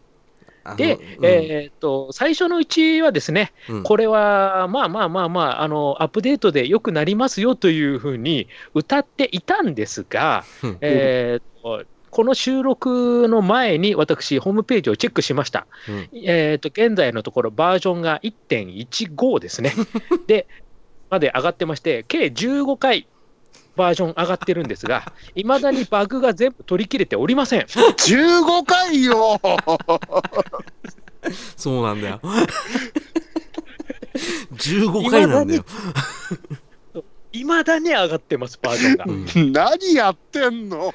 [0.74, 11.86] で、うんえーっと、最初のうちはですね、うんこれはまあまあまあまあ、あのアップデートで良くなりますよというふうに歌っていたんですが、うんえーっと
[12.16, 15.66] この収録の前に私、ホームページをチェックしました。
[15.86, 19.74] うんえー、と現在のところ、バージョンが1.15ですね。
[20.26, 20.46] で、
[21.10, 23.06] まで上がってまして、計15回
[23.76, 27.60] バージョン上がってるんですが、 いまだにバグが全部取り切れておりません。
[27.62, 29.40] 15回よ。
[31.56, 32.20] そうなんだよ。
[34.54, 35.64] 15回なんだよ。
[37.32, 39.04] いまだに上がってます、バージョンが。
[39.06, 40.94] うん何やってんの？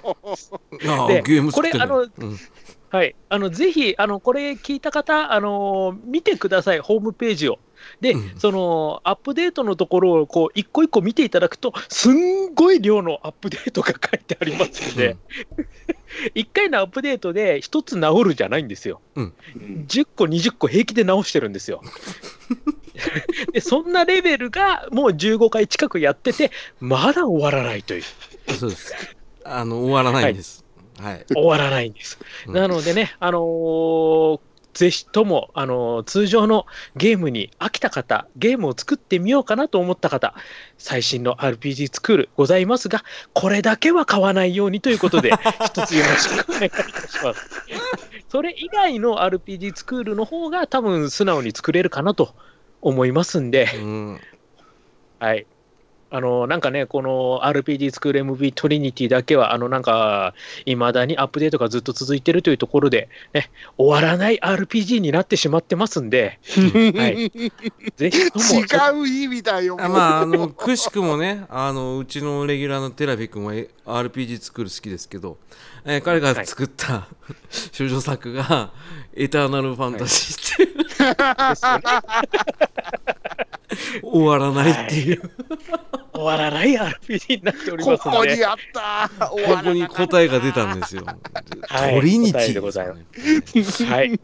[0.87, 2.39] ああでゲーム作ってんだよこうん
[2.91, 7.57] はい、あのぜひあの、これ聞いた方、あの見てください、ホームページを。
[8.01, 15.15] で、うんそのアップデートのところをこう一個一個見ていただくと、すんごい量のアップデートが書いてありますので、
[16.35, 18.99] 1回のアップデートで1つ治るじゃないんですよ。
[19.15, 21.81] 10個、20個平気で直してるんですよ。
[23.53, 28.03] でそんなレベルがもう15回近くやってて、まだ終わらないという、
[28.53, 28.93] そうです。
[29.45, 30.59] あの、終わらないんです。
[30.59, 30.70] はい。
[31.33, 32.19] 終わらないんです。
[32.47, 34.39] うんなのでね、あのー
[34.73, 36.65] ぜひとも、あのー通常の
[36.95, 40.33] ゲームに飽きた方、ゲームを作ってみようかなと思った方、
[40.77, 45.31] 最新の RPG スクールございますが、これだけは買わないようにということで、
[45.65, 47.49] 一つよろしくお願いいたします。
[48.29, 52.33] それ以外の RPG スクールの方が多分素直に作れるかなと
[52.81, 54.21] 思いますんで、うん。
[55.19, 55.45] はい。
[56.11, 60.33] あの、なんかね、この RPG スクール MV トリニティだけは、あの、なんか、
[60.65, 66.37] いまだにアップデートがずっと続いてるというところで、ね、終わらない RPG になってしまってますんで、
[66.95, 67.31] はい。
[67.95, 69.77] ぜひとも、違う意味だよ。
[69.79, 75.37] あまあ、あの、くしくもね、あの、うちのレギュラーのテラフィ君はえ RPG 作る好きですけど、
[75.85, 77.07] えー彼が作った、
[77.71, 78.73] 少女作が、
[79.15, 80.89] エターナルファンタジーっていう、で
[81.55, 81.83] すよね
[84.03, 85.21] 終わらないっていう、
[86.21, 89.29] 終わらない RPG になっておりこますんで、こにあった。
[89.29, 91.03] 終ここに答えが出たんですよ。
[91.67, 92.95] はいトリニティ答えでございま
[93.71, 93.89] すね。
[93.89, 94.19] はい。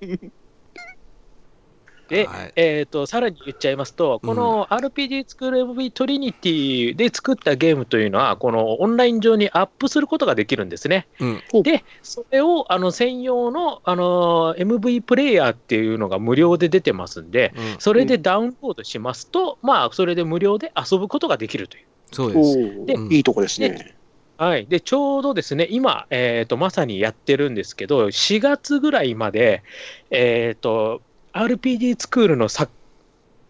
[2.07, 11.07] で、はいえー、とさらに言っちゃいますと、この RPG スクール MV トリニティで作ったゲームというのは、このオンライン上にアップすることができるんですね。
[11.19, 11.63] うん。
[11.63, 17.75] で、それをあの専用のあの MV プレイヤーっていうのが無料で出てますんで、うん。
[17.79, 21.85] それでダウンロードしますと、まあ、それで無料で遊ぶことができるという。
[22.11, 22.85] そうです。
[22.85, 23.97] でいいとこですね。
[24.37, 29.63] はい、でちょうどですね、今、えーと、まさにやってるんですけど、4月ぐらいまで、
[30.11, 31.01] えーと、
[31.37, 32.67] RPG スクールのさ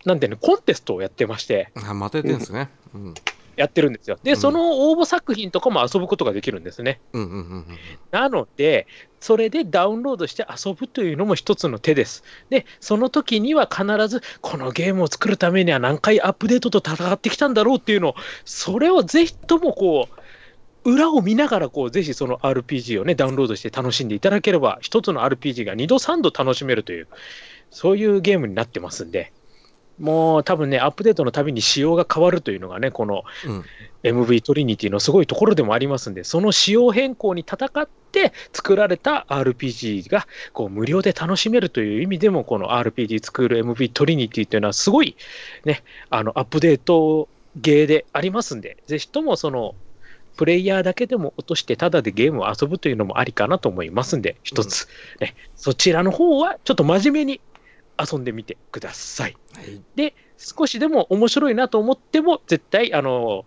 [0.05, 2.69] なんていうの、コンテストをやってまして、あ、またやってんですね。
[2.93, 3.13] うん。
[3.57, 4.17] やってるんですよ。
[4.23, 7.01] で、うんその応募作品とかも遊ぶことができるんですね。
[7.11, 7.65] うんうんうんうん。
[8.11, 8.87] なので、
[9.19, 12.23] それでダウンロードして遊ぶというのも一つの手です。
[12.49, 18.15] で、その時には必ず、このゲームを作るためには何回アップデートと戦ってきたんだろうっていうのを、
[18.45, 20.07] それをぜひともこ
[20.85, 27.07] う、裏を見ながらこう、ぜひその RPG をね、ダウンロードして楽しんでいただければ、一つの RPG が2度、3度楽しめるという、
[27.71, 29.31] そういうゲームになってますんで、
[29.99, 33.63] もう多分ね、アップデートのたびに仕様が変わるというのがね、このうん。
[34.03, 45.15] MV トリニティのすごいところでもありますんで、その仕様変更に戦って作られた RPG がこう無料で楽しめるという意味でも、この RPG 作る MV トリニティというのはすごい
[45.65, 49.75] ね、あのアップデートゲーでありますんで、ぜひともその
[50.37, 54.87] プレイヤーだけでも落として、ただでゲームを遊ぶというのもありかなと思いますんで、一つ、
[55.19, 57.41] ね、そちらの方はちょっと真面目に
[57.99, 59.37] 遊んでみてください。
[59.53, 63.45] はいで、少しでも面白いなと思っても、絶対、あの、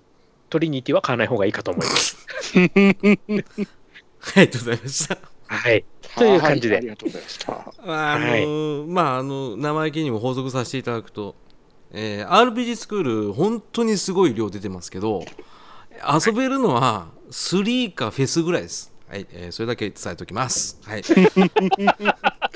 [0.49, 2.17] トリニティは買わない方がいいかと思います。
[2.57, 5.19] ありがとうございました。
[5.47, 5.85] はい。
[6.17, 7.53] という感じではいありがとうございました。
[7.85, 11.35] まああのはいまああの生意気にも補足させていただくと、
[11.93, 15.25] えー RPG スクール本当にすごい量出てますけど
[16.27, 18.93] 遊べるのは3かフェスぐらいです。
[19.09, 20.79] はい、えーそれだけ伝えておきます。
[20.85, 21.03] はい、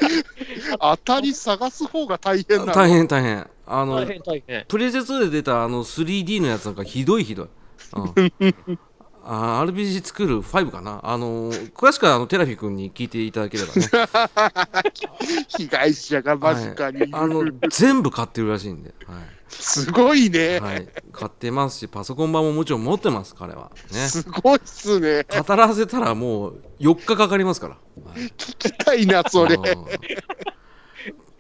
[0.81, 2.73] 当たり探す方が大変なの？
[2.73, 3.47] 大変大変。
[3.67, 4.65] あの大変大変。
[4.69, 7.49] プレゼ2で出たあの 3D のやつなんかひどいひどい。
[7.95, 8.79] うん。
[9.27, 11.01] あー RPG スクール5かな？
[11.03, 13.89] あのー詳しくはあのテラフィ君に聞いていただければね。
[15.49, 16.97] 被害者が間近に。
[16.99, 17.01] い。
[17.07, 19.35] る、あの全部買ってるらしいんで、はい。
[19.49, 23.71] すごいね、はい、買ってますしパソコン版ももちろん持ってます彼は。
[23.93, 23.99] ね。
[24.09, 25.25] すごいっすね。
[25.25, 28.21] 語らせたらもう4日かかりますから、はい。
[28.37, 29.57] 聞きたいな、それ。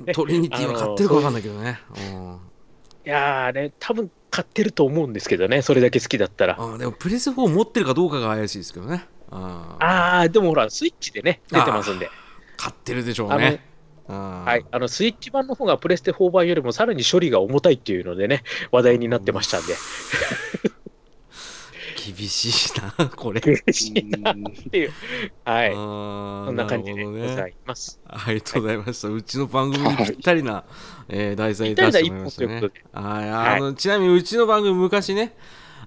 [0.00, 2.38] う んトリニティは買ってるか分かんないけどね、うん。
[3.06, 6.56] いやーね、多分買ってると思うんですけどね、それだけ好きだったら。
[6.58, 9.06] あーでもプレス4持ってるかどうかが怪しいですけどね。
[9.30, 10.20] あー。
[10.20, 12.10] あー、でもほら、スイッチでね、出てますんで。
[12.56, 13.64] 買ってるでしょうね。
[14.06, 19.74] はい、あのスイッチ版の方がプレステ4版よりもさらに処理が重たいっていうのでね、話題になってましたんで、
[22.12, 24.34] 厳しいなこれ嬉しいなっ
[24.70, 24.92] ていう、
[25.44, 28.00] はい、あそーんな感じでございます。
[28.06, 29.08] ありがとうございました。
[29.08, 30.64] うちの番組にぴったりな、
[31.08, 32.60] えー題材出してもらいましたね。
[32.92, 35.36] はいあのちなみにうちの番組昔ね、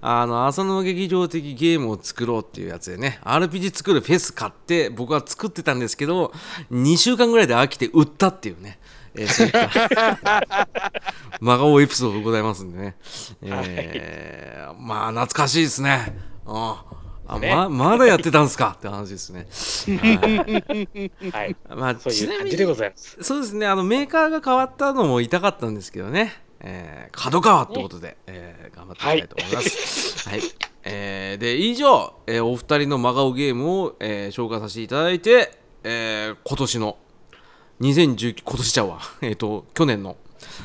[0.00, 6.32] あの浅沼劇場的ゲームを作ろうっていうやつでね、RPG 作るフェス買って僕は作ってたんですけど、
[6.70, 8.78] 2週間ぐらいで飽きて売ったっていうね。
[9.14, 10.18] えーそういった
[11.40, 12.96] 真顔エピソードございますんでね、
[13.42, 16.18] えーまあ懐かしいですね。
[16.46, 16.84] あ
[17.26, 17.54] あね。
[17.54, 18.74] ままだやってたんですか？
[18.78, 19.46] って話ですね。
[20.00, 21.30] はい。
[21.30, 23.16] はい、まあ、ちなみにいう感じでございます。
[23.22, 23.66] そうですね。
[23.66, 30.28] あのメーカーが変わったのも痛かったんですけどね、えー、角川ってことで、えー頑張っていきたいと思います。
[30.28, 30.40] はい、
[30.84, 36.96] えーで以上、えーお二人の真顔ゲームを、えー紹介させていただいて、えー今年の
[37.80, 40.16] 2019今年ちゃうわ、 えー、と去年の、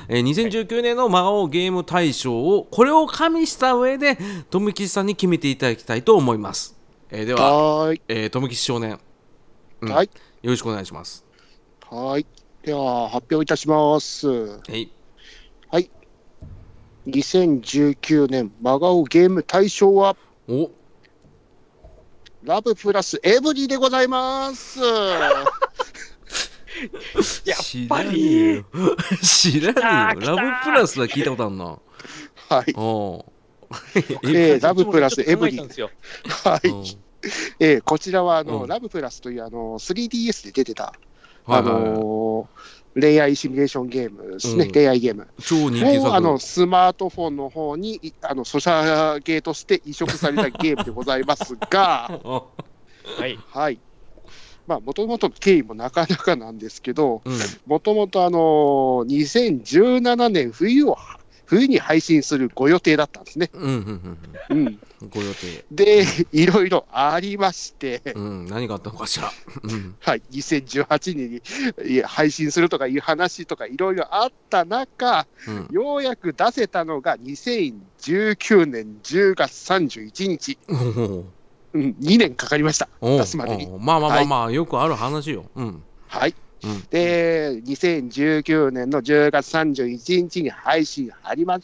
[0.08, 4.18] えー2019年の真顔ゲーム大賞をこれを加味した上で
[4.50, 6.76] 富吉さんに決めていただきたいと思います。
[7.12, 7.94] えーでは、は。
[8.08, 9.00] えー、富吉少年、
[9.82, 10.10] うんはい。
[10.42, 11.24] よろしくお願いします。
[11.90, 12.26] はーい。
[12.64, 14.28] では、発表いたします。
[14.28, 14.90] はい
[17.08, 20.16] 2019年真顔ゲーム大賞は、
[20.48, 20.72] お
[22.44, 24.80] ラブプラスエブリィでございます。
[27.46, 28.64] やっ知ぱり。
[29.22, 29.74] 知ら
[30.16, 30.36] ねえよ。
[30.36, 31.66] ラブプラスは聞いたことあるな。
[32.50, 32.74] はい。
[32.76, 33.32] おう。
[34.30, 35.58] えーラブプラスエブリィ。
[35.58, 35.90] 考えたんですよ。
[36.44, 36.68] はい。
[36.68, 36.86] うん。
[37.60, 38.68] えーこちらはあの、うん。
[38.68, 40.94] ラブプラスというあの 3DS で出てた、
[41.46, 41.84] あはいはいはい。
[41.84, 44.72] のー恋愛シミュレーションゲームですね、うん。
[44.72, 45.28] 恋愛ゲーム。
[45.42, 52.44] 超人気あのスマートフォンの方にいあのソシャゲーとして移植されたゲームでございますが、 あ
[53.20, 53.80] はい、はい。
[54.68, 57.34] まあ、もともとの経緯もなかなかなんですけど、うん。
[57.66, 60.98] もともとあのー2017年冬を、
[61.46, 63.50] 冬に配信するご予定だったんですね。
[63.54, 64.18] うんうん
[64.50, 64.58] うん。
[64.58, 64.80] うん。
[65.10, 65.66] ご予定。
[65.72, 69.30] で、いろいろありまして、うん何があったのかしら。
[69.64, 69.96] うん。
[70.00, 71.42] はい、2018年
[71.86, 75.68] に配信するとかいう話とかいろいろあった中、うん。
[75.72, 81.26] ようやく出せたのが2019年10月31日、お
[81.74, 83.68] ううん、2年かかりました、出すまでに。
[83.80, 86.36] まあまあまあまあよくある話ようんはい。
[86.64, 91.60] うんで、2019年の10月31日に配信始ま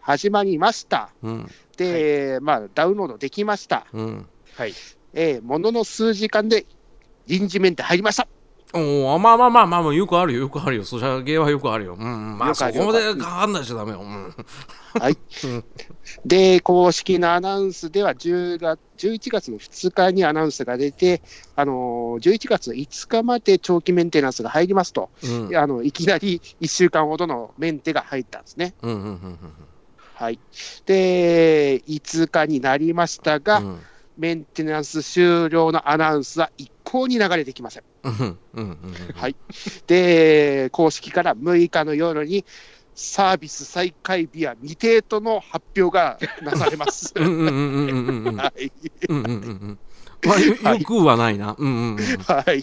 [0.00, 1.10] 始まりました。
[1.22, 3.86] うんで、まあ、ダウンロードできました。
[3.92, 4.74] うんはい、
[5.12, 6.66] えーものの数時間で
[7.26, 8.28] 臨時メンテ入りました。
[8.76, 10.84] おまあまあまあまあ、まあ、よくあるよ、よくあるよ。
[10.84, 11.94] ソシャゲはよくあるよ。
[11.94, 14.00] うん、まあそこまでかかんないしダメよ。
[14.00, 14.34] うん、
[15.00, 15.16] はい。
[16.26, 21.22] で、公式のアナウンスでは10月、11月の2日にアナウンスが出て、
[21.54, 28.74] あのー、11月5日まで長期メンテナンスが入りますと、うん、あのいきなり1週間ほどのメンテが入ったんですね。
[28.82, 29.38] うんうんうんうん、
[30.14, 30.38] はい。
[30.84, 33.80] で、5日になりましたが、うん
[34.16, 37.82] メンテナンス終了のアナウンスは1方に流れてきません。
[39.14, 39.34] はい、
[39.88, 42.44] で、公式から6日の夜に、
[42.94, 47.12] サービス再開日は未定との発表がなされます。
[47.18, 48.44] ま
[50.36, 51.56] あ、よくはないな。
[51.56, 52.62] はい。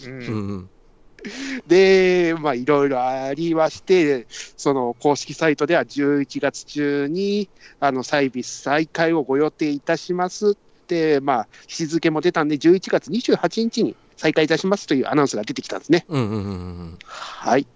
[1.66, 4.26] で、まあ、いろいろありまして、
[4.56, 10.54] その公式サイトでは11月中に、あの、サービス再開をご予定いたしますっ
[10.86, 16.04] て、まあ、日付も出たんで、11月28日に再開いたしますというアナウンスが出てきたんですね。
[16.08, 16.48] うんうんうんう
[16.84, 17.66] んはい。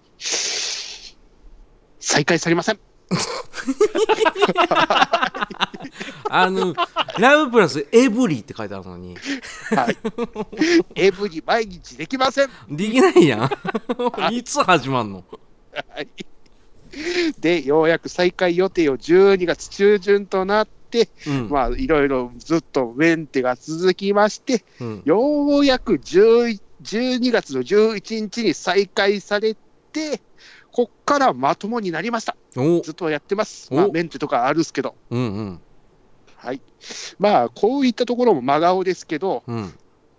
[1.99, 2.79] 再開されません。
[6.29, 6.73] あの
[7.19, 9.15] ラブプラスエブリって書いてあるのに
[9.71, 9.97] はい。
[10.95, 12.49] エブリ毎日できません。
[12.69, 13.49] できないや
[14.29, 15.23] ん いつ始まんの？
[15.89, 16.07] はい。
[17.39, 20.76] で、ようやく再開予定を12月中旬となって、
[21.27, 29.55] うん、まあ、いろいろずっとメンテが続きまして、うん、ようやく10 12月の11日に再開され
[29.91, 30.21] て、
[30.71, 32.35] こっからまともになりました。
[32.55, 33.69] おずっとやってます。
[33.71, 34.95] おまあ、メンテとかあるっすけど。
[35.09, 35.61] うんうん
[36.35, 36.61] はい。
[37.17, 39.73] まあ、こういったところも真顔ですけど、うん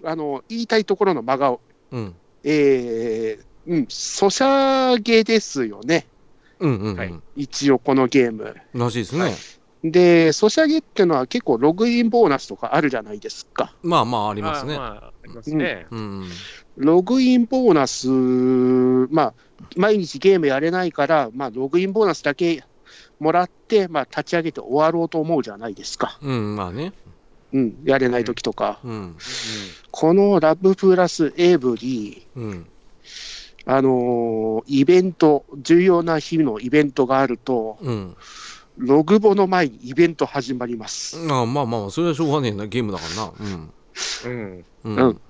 [0.04, 1.60] あの、言いたいところの真顔。
[1.92, 2.14] うん
[2.44, 6.06] えー、うん、ソシャゲですよね。
[6.58, 8.56] うんうんうん、はい一応このゲーム。
[8.74, 9.34] らしいですね、はい
[9.84, 13.74] で、ソシャゲっていうのは結構ログインボーナスとかあるじゃないですか。
[13.82, 15.86] まあまあありますね、まあまあありますね。
[15.90, 16.28] うん
[16.76, 18.08] ログインボーナス、
[19.12, 19.34] まあ、
[19.76, 22.62] 毎日ゲームやれないから、まあ、ログインボーナスだけ
[23.18, 26.18] もらって、まあ、立ち上げて終わろうと思うじゃないですか。
[26.22, 26.92] うんまあね
[27.52, 28.78] うん、やれない時とか。
[28.84, 29.16] うん
[29.90, 32.66] このラブプラスエブリうん
[33.64, 38.16] あのーイベント、重要な日のイベントがあると、うん
[38.78, 41.18] ログボの前にイベント始まります。
[41.30, 43.72] あまあまあそれはしょうがねえなゲームだからなうん
[44.24, 44.64] うん。
[44.84, 45.20] うんうん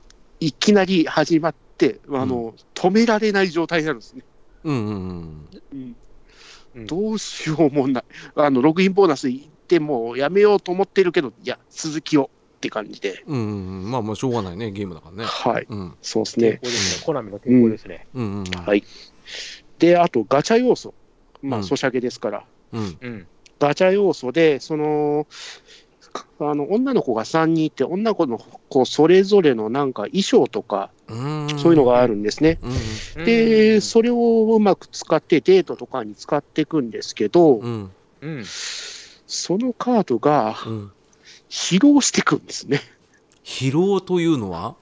[0.40, 4.22] いきなり始まって、あの止められない状態になるんですね。
[4.64, 5.96] うんうんうんうん
[6.76, 8.04] うんどうしようもない。
[8.36, 13.24] あの、ログインボーナス行ってもやめようと思ってるけど、いや、続きをって感じで。
[13.26, 15.66] うんうんまあまあしょうがないねゲームだからねはい。
[15.68, 16.60] うんそうですね抵抗。
[16.66, 17.06] ですね。
[17.06, 18.06] コナミの抵抗ですね。
[18.14, 18.84] うんうんうんはい。
[19.78, 20.94] で、あと、ガチャ要素。
[21.42, 22.44] まあ、うんソシャゲですから。
[22.72, 23.26] うんうん。
[23.58, 25.26] ガチャ要素で、その、
[26.40, 28.38] あの女の子が3人いて、女の子の
[28.68, 32.58] 子それぞれのなんか衣装とか、うんそういうのがあるんですね。
[33.16, 37.90] で、それをうまく使ってデートとかに使っていくんですけど、うん
[38.20, 38.44] うん。
[38.44, 40.92] そのカードがうん
[41.50, 42.80] 疲労してくんですね。
[43.42, 44.76] 疲労というのは？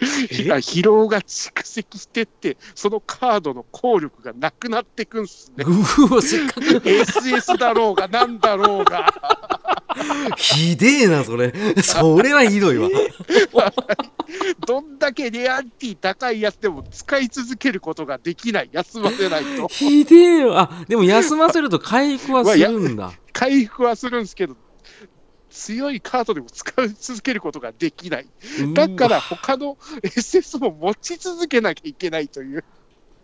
[0.00, 5.64] 疲労が蓄積してって、そのカードの効力がなくなってくんすね。
[5.66, 9.12] うわせっかく SS だろうが、なんだろうが。
[10.36, 12.88] ひでえなそれそれはひどいわ
[14.64, 18.68] どんだけレアリティ高いやつでも使い続けることができない。
[18.70, 19.66] 休ませないと。
[19.68, 24.56] ひでえよあでも休ませると回復はするんだ回復はするんですけど、
[25.50, 28.26] 強いカードでも使い続けることができない。
[28.74, 32.64] だから他の SS も持ち続けなきゃいけないという。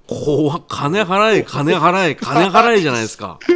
[0.07, 3.39] 怖っ金払え金払え金払えじゃないですか。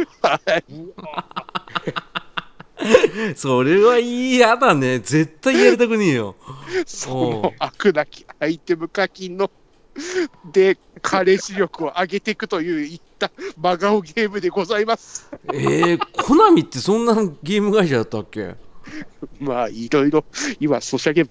[3.35, 4.99] それは嫌だね。
[4.99, 6.35] 絶対やりたくねえよ。
[6.85, 9.51] その悪なきアイテム課金の
[10.51, 15.29] で彼氏力を上げていくといういった真顔ゲームでございます。
[15.53, 18.55] えー、コナミってそんなゲーム会社だったっけ？
[19.39, 20.23] まあいろいろ
[20.59, 21.27] 今ソシャゲ、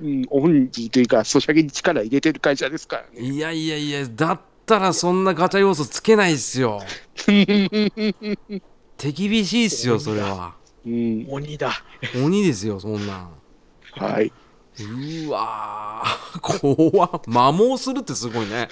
[0.00, 3.20] うん、オンリーというかソシャゲに力入れてる会社ですからね。
[3.28, 6.82] いやいやいやだったらそんなガチャ要素つけないっすよ
[8.98, 10.54] 手厳しいっすよそれは
[10.86, 11.72] うん、鬼だ。
[12.22, 13.30] 鬼ですよそんなん
[13.92, 14.32] はい。
[14.84, 16.40] うわー。
[16.40, 17.10] 怖っ。
[17.24, 18.68] 摩耗するってすごいね。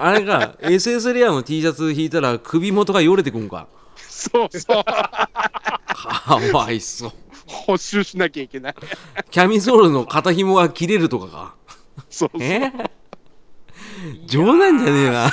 [0.00, 3.68] あれか SS レアの T シャツ引いたら首元がよれてくんか。
[3.96, 4.84] そうそう。
[4.84, 7.12] かわいそう。
[7.46, 8.74] 補修しなきゃいけない。
[9.30, 11.54] キャミソールの肩紐が切れるとかか。
[12.10, 12.42] そうそう。
[12.42, 12.72] え？
[14.26, 15.30] 冗談じゃねえな。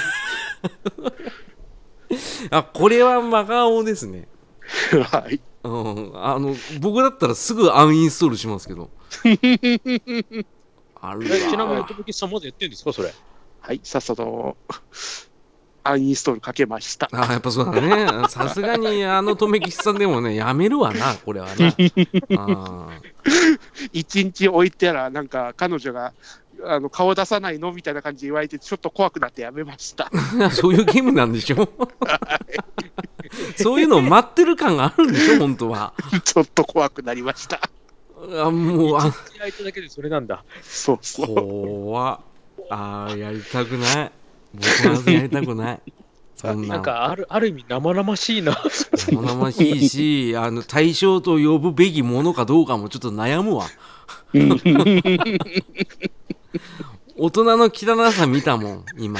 [2.51, 4.27] あこれは真顔ですね。
[5.11, 5.39] はい。
[5.63, 8.91] うん、あの僕だったらすぐアンインストールしますけど
[11.01, 13.13] あるえ ちなみに、わときさんまだやってんですか、それ。
[13.61, 13.79] はい。
[13.83, 14.57] さっさと
[15.83, 17.07] アンインストールかけました。
[17.11, 21.53] あやっぱそうだね さすがにあの留吉さんでもねやめるわなこれはな
[22.37, 22.87] あ
[23.93, 26.13] 一日置いてたら、なんか彼女が
[26.63, 30.05] あの顔出さないのみたいな感じで言われて、ちょっと怖くなってやめました。
[30.05, 31.69] ーそういうゲームなんでしょ？
[33.57, 35.93] そういうの待ってる感があるんでしょ本当は
[36.23, 37.61] ちょっと怖くなりました。
[38.43, 40.43] あもうあ焼いただけでそれなんだ。
[40.61, 40.99] そう。
[41.01, 41.27] そう。
[41.35, 42.19] 怖っ。
[42.69, 44.11] あーやりたくない。
[44.53, 45.81] 僕まずやりたくない。
[46.35, 48.57] そんななんか、ある、ある意味生々しいな。
[48.95, 53.65] 生々しいしあの対象と呼ぶべきものかどうかもちょっと悩むわ。
[57.17, 59.17] 大人の汚さ見たもん今。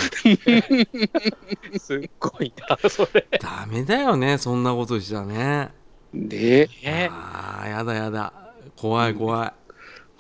[1.80, 2.52] すっごい
[2.84, 3.26] な、それ。
[3.40, 5.72] ダメだよねそんなことしたらね。
[6.14, 7.10] で、ね。
[7.12, 8.45] あーやだやだ
[8.76, 9.54] 怖い怖い。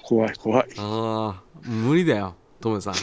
[0.03, 0.67] 怖い怖い。
[0.77, 2.93] ああ無理だよトメさん。
[2.93, 2.99] ゲ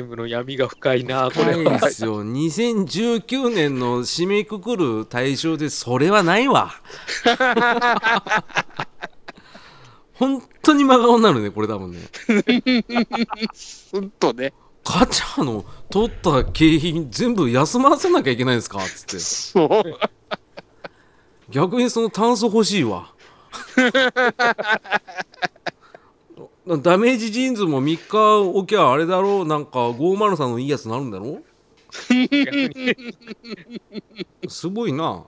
[0.00, 1.78] ームの闇が深いな、こ深いれは。
[1.78, 6.70] ですよ2019年の締めくくる対象でそれはないわ。
[10.14, 11.98] 本当に真顔になるねこれ多分ね。
[13.90, 14.52] ほんとね。
[14.84, 18.78] ガチャの取った景品全部休ませなきゃいけないんですか？
[18.78, 19.18] っつって。
[19.18, 19.82] そう。
[21.50, 23.11] 逆にその炭素欲しいわ
[26.82, 29.46] ダメージジーンズも3日おきゃあれだろう。
[29.46, 31.42] なんか503のいいやつになるんだろ
[34.48, 35.24] すごいな。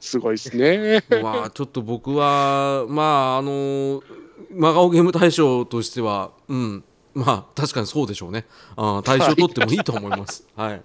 [0.00, 1.02] すごいですね。
[1.22, 4.02] まあちょっと僕はまああの
[4.50, 6.84] 真顔ゲーム大賞としてはうん
[7.16, 8.44] まあ確かにそうでしょうね
[8.76, 10.82] あー大賞取ってもいいと思いますはい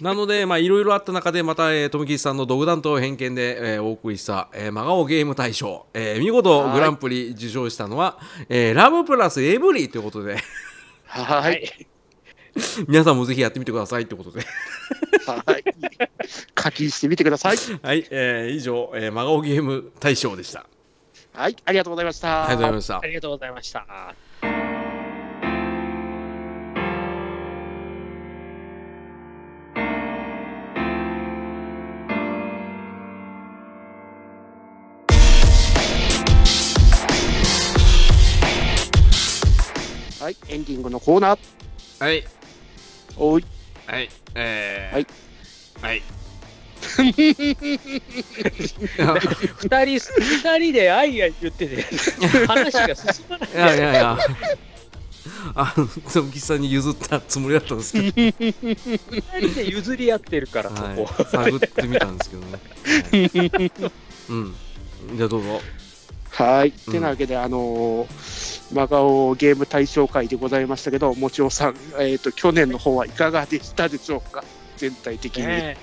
[0.00, 8.18] なのでまあいろいろあった中でまた、えー、富吉さんの独断と偏見で、えーお送りした、えー真顔ゲーム大賞、えー見事グランプリ受賞したのは、
[8.48, 10.38] えーラブプラスエブリィということで
[11.04, 11.70] はい。
[12.88, 14.46] 皆さんもぜひやってみてくださいということで
[15.26, 15.64] はい。
[16.54, 17.56] 課金してみてください。
[17.82, 20.64] はい、えー以上、えー真顔ゲーム大賞でした
[21.34, 21.56] はい。
[21.66, 22.46] ありがとうございました。
[22.48, 24.14] ありがとうございましたありがとうございました。
[40.24, 40.36] はい。
[40.48, 41.38] エンディングのコーナー。
[42.02, 42.24] はい
[43.18, 43.44] おい。
[43.86, 45.06] はい、えー、はい。
[45.82, 46.02] はい。
[49.58, 51.82] 二人、二人で愛が言ってて、
[52.46, 53.50] 話が進まない。
[53.52, 54.18] いやいやいや、
[55.54, 60.80] あの、富吉さんに譲ったつもりだったんですけど、二人で譲り合ってるから、そこ。
[60.82, 60.96] はい、
[61.52, 62.58] 探ってみたんですけどね。
[63.50, 63.72] はい
[64.30, 64.54] うん。
[65.16, 65.60] じゃあどうぞ。
[66.34, 66.72] はい。
[66.72, 74.42] てなわけで、あのー真顔ゲーム大賞会でございましたけど、もちおさん、えっ、と、去年の方はいかがでしたでしょうか
[74.76, 75.46] 全体的に。
[75.46, 75.76] ね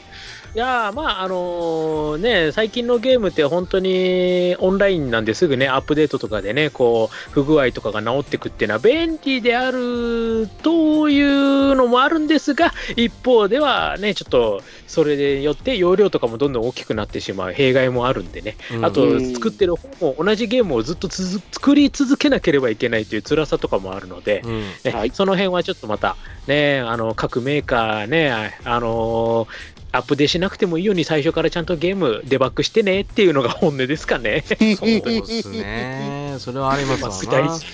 [0.53, 18.57] いやーまああのね最近のゲームって本当にオンラインなんですぐねアップデートとかでねこう不具合とかが治ってくっていうのは便利であるというのもあるんですが一方ではねちょっとそれによって容量とかもどんどん大きくなってしまう弊害もあるんでね。
[18.73, 18.85] うん。
[18.85, 19.33] あとうん。
[19.33, 24.61] 作ってる方も同じゲームをずっと作り続けなければいけないという辛さとかもあるので、うん。
[24.83, 25.11] ねはい。
[25.11, 34.43] その辺はちょっとまた、ね、あの各メーカーね、あのーアップデートしなくてもいいように最初からちゃんとゲームデバッグしてねっていうのが本音ですかね。
[34.47, 34.57] そう
[35.01, 36.35] ですね。
[36.39, 37.65] それはありますわ大な事。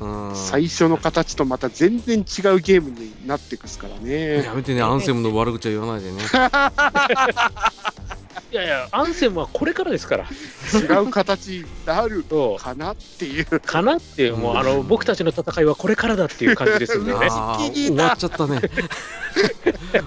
[0.00, 0.34] うん。
[0.34, 2.24] 最初の形とまた全然違う
[2.58, 4.44] ゲームになっていくっすからね。
[4.44, 6.22] やめてね、アンセムの悪口は言わないでね。
[8.52, 10.26] いやいや、アンセムはこれからですから。
[10.74, 13.46] 違う形になるそかなっていう。
[13.50, 17.28] うかなっていう、もうあの僕たちの戦いはこれからだっていう感じですんでね。
[17.30, 18.60] ああ、終わっちゃったね。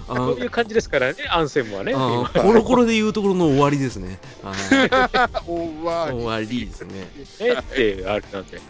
[0.07, 1.93] あそういう感じですからね、アンセムはね。
[1.95, 4.19] あコロコロで言うところの終わりですね。
[4.43, 4.53] あ
[5.47, 7.07] お わ終わりですね。
[7.39, 8.57] 今ねってあれなんで。
[8.57, 8.61] ね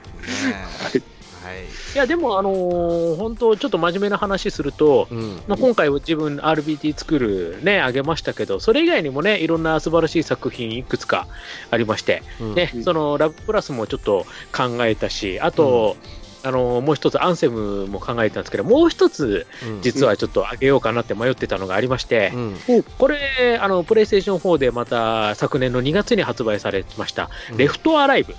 [1.46, 1.64] はい。
[1.64, 5.42] いや、でも、あのー本当、ちょっと真面目な話すると、うん。
[5.48, 11.28] まあ、今回は自分 RBT 作るね、あげましたけど、それ以外にもね、いろんな素晴らしい作品いくつか
[11.70, 15.96] ありまして、うんね、うんそのラブプラスもちょっと考えたし、あと、
[16.44, 28.36] あのもう一つ、アンセムも考えたんですけど、もう一つ、うん実はちょっとあげようかなって迷ってたのがありまして、うんこれ、あのプレイステーション4でまた昨年の2月に発売されました、うんレフトアライブ。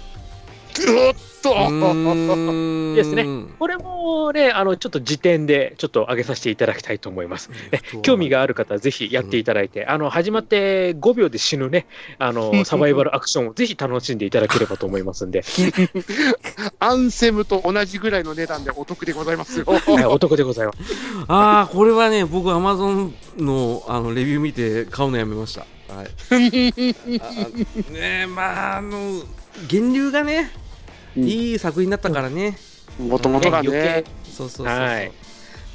[0.89, 2.97] おっと。
[2.97, 3.27] ですね。
[3.59, 7.51] これもね、あのちょっと時点でちょっと上げさせていただきたいと思います。
[7.73, 11.86] え興味がある方はぜひやっていただいて、あの始まって5秒で死ぬね、
[12.19, 15.44] あの サバイバルアクションをぜひ楽しんでいただければと思いますんで、
[16.81, 19.66] アンセムと同じぐらいの値段でお得でございますよ。
[19.86, 20.78] はいお得でございます。
[21.28, 25.66] ああこれはね僕アマゾンのあのレビュー見て買うのやめました。
[25.93, 26.07] はい。
[26.31, 26.35] あ
[27.93, 29.23] ねえまああの
[29.70, 30.65] 源流がねうん
[31.16, 32.59] いい作品だったからね。
[32.98, 34.10] もともとが余ね計。
[34.30, 34.76] そうそうそうそう。
[34.76, 35.12] はい。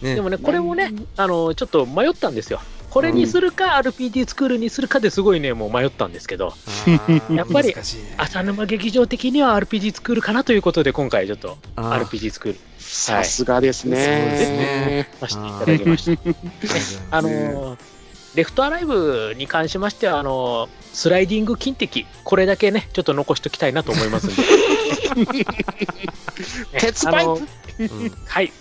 [0.02, 0.16] ね。
[0.16, 2.62] でもね、これもね、あのちょっと迷ったんですよ。
[2.90, 6.54] これにするか、RPG スクールにするかですごいね、もう迷ったんですけど、
[7.34, 7.76] やっぱりね。
[8.18, 13.96] 浅沼劇場的には RPG スクールかなということで、今回ちょっと RPG スクールさすがですね。
[13.98, 15.10] ね。
[15.22, 16.22] させていただきました。
[17.12, 17.80] あ あーのー
[18.36, 24.44] レフトアライブに関しましては、あのースライディング金敵、これだけね、ちょっと残しておきたいなと思いますんで。
[24.92, 25.46] ね
[26.80, 27.34] 鉄パイプ？
[27.80, 28.52] うんはい。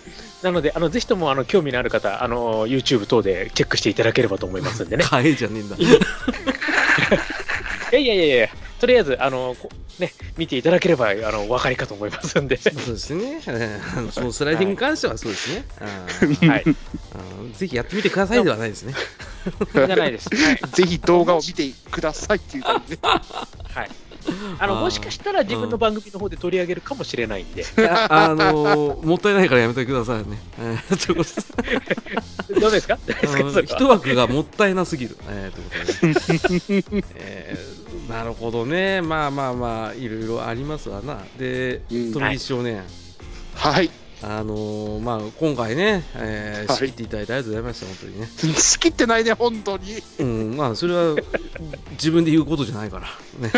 [0.41, 5.03] なので、あのぜひともあの興味のある方、あの YouTube 等でチェックしていただければと思いますんでね。
[5.03, 5.83] じゃねえんだい
[7.93, 8.49] やいやいやいや、
[8.79, 13.41] とりあえず、あのこね、見ていただければあのお分かりかと思いますんで、そうですね。
[13.45, 15.65] え ーあのそのスライディングに関してはそうですね。
[16.47, 18.95] はい、あのぜひやってみてくださいではないですね。
[19.73, 20.29] じゃないです。
[20.35, 22.99] はいぜひ動画を見てくださいっていう感じで。
[23.03, 23.17] は
[23.83, 23.89] い
[24.59, 30.39] あのもしかしたら自分の番組の方で取り上げるかもしれないんで、あ あのーもったいないからやめてくださいね。
[30.59, 31.23] えーというこ
[32.47, 32.97] とでどうですか
[33.65, 35.17] 一枠がもったいなすぎる。
[35.29, 39.01] えーということで、えーなるほどね。
[39.01, 41.19] まあまあまあ、いろいろありますわな。
[41.37, 42.81] で、うん富木少年、
[43.55, 43.89] はい。
[44.23, 48.27] あのーまあ、今回ね、えーはい仕切っていただいてありがとうございました、本当にね。
[48.61, 50.03] 仕切ってないね、本当に。
[50.19, 51.15] うん、まあ、それは
[51.93, 53.07] 自分で言うことじゃないから。
[53.39, 53.51] ね。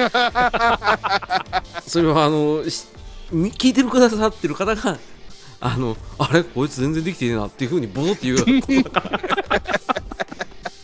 [1.85, 2.85] それは、あの、し
[3.31, 4.99] 聞いてくださってる方が、
[5.59, 6.43] あの、あれ？
[6.43, 9.19] こいつ全然できてねえなっていうふうにボソって言うことだから。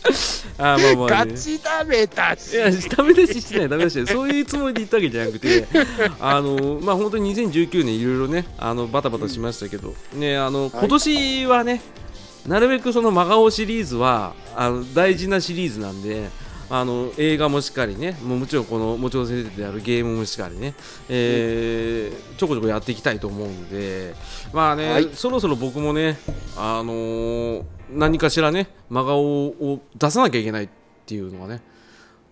[0.58, 2.52] ああまあ、ね、ガチダメだし。
[2.54, 2.56] い。
[2.56, 5.66] や、ダメ出ししてない、ダメ出しそういうつもりで言ったわけじゃなくて、
[6.20, 11.82] あのまあ本当に2019年、いろいろね、あのバタバタしましたけど、ね、あの今年はね、
[12.46, 16.28] なるべくその真顔シリーズはあの大事なシリーズなんで、
[16.72, 20.74] あの映画もしっかりね、もうもちろんこのもちろん先生であるゲームもしっかりね、
[21.08, 24.14] えーちょこちょこやっていきたいと思うんで、
[24.52, 25.10] まあね、はい。
[25.12, 26.16] そろそろ僕もね、
[26.56, 30.68] あのー何かしらね、真顔を出さなきゃいけないっ
[31.06, 31.60] ていうのがね、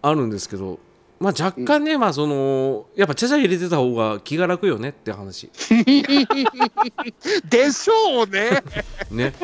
[0.02, 0.78] あるんですけど、
[1.18, 5.50] まあ、若干ね、まあそのやっぱちゃちゃ入れてた方が気が楽よねって話。
[7.50, 8.62] でしょうね。
[9.10, 9.34] ね。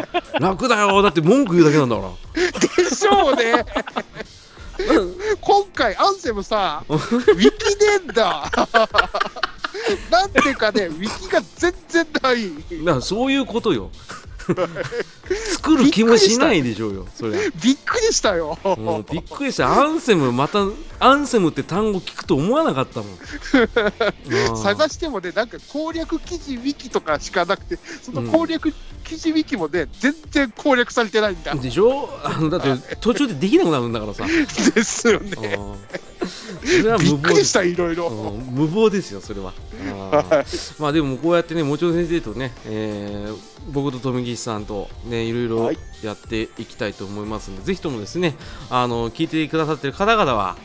[0.41, 1.03] 楽だよ。
[1.03, 2.11] だって文句言うだけなんだから。
[2.85, 3.65] でしょうね。
[5.40, 7.51] 今回、アンセムさ、ウィキね
[7.94, 8.51] えんだ。
[10.11, 12.51] なんでかね、ウィキが全然ない。
[12.85, 13.90] だからそういうことよ
[15.65, 18.59] 作る気もしないでしょうよそりゃ、びっくりしたよ。
[18.65, 19.73] うん、びっくりした。
[19.81, 20.59] アンセムまた
[21.01, 23.09] アンセムって単語聞くと思わなかったもん。
[24.53, 24.57] うん。
[24.62, 28.74] 探してもね、なんか攻略記事ウィキとかしかなくて、その攻略
[29.05, 31.55] 記事ウィキもね、全然攻略されてないんだ。
[31.55, 32.11] でしょ？
[32.23, 34.27] あのだって途中でできなくなるんだからさ、
[34.74, 35.59] ですよね。
[36.25, 38.09] うんそれは無謀でした、いろいろ。
[38.09, 39.53] うん無謀ですよ、それは。
[40.79, 48.37] まあでもこうやってね、もちろん先生とね、えー僕と富岸さんとね、いろいろはいやっていきたいと思いますので、ぜひともですね、
[48.69, 50.57] あの聞いてくださってる方々は、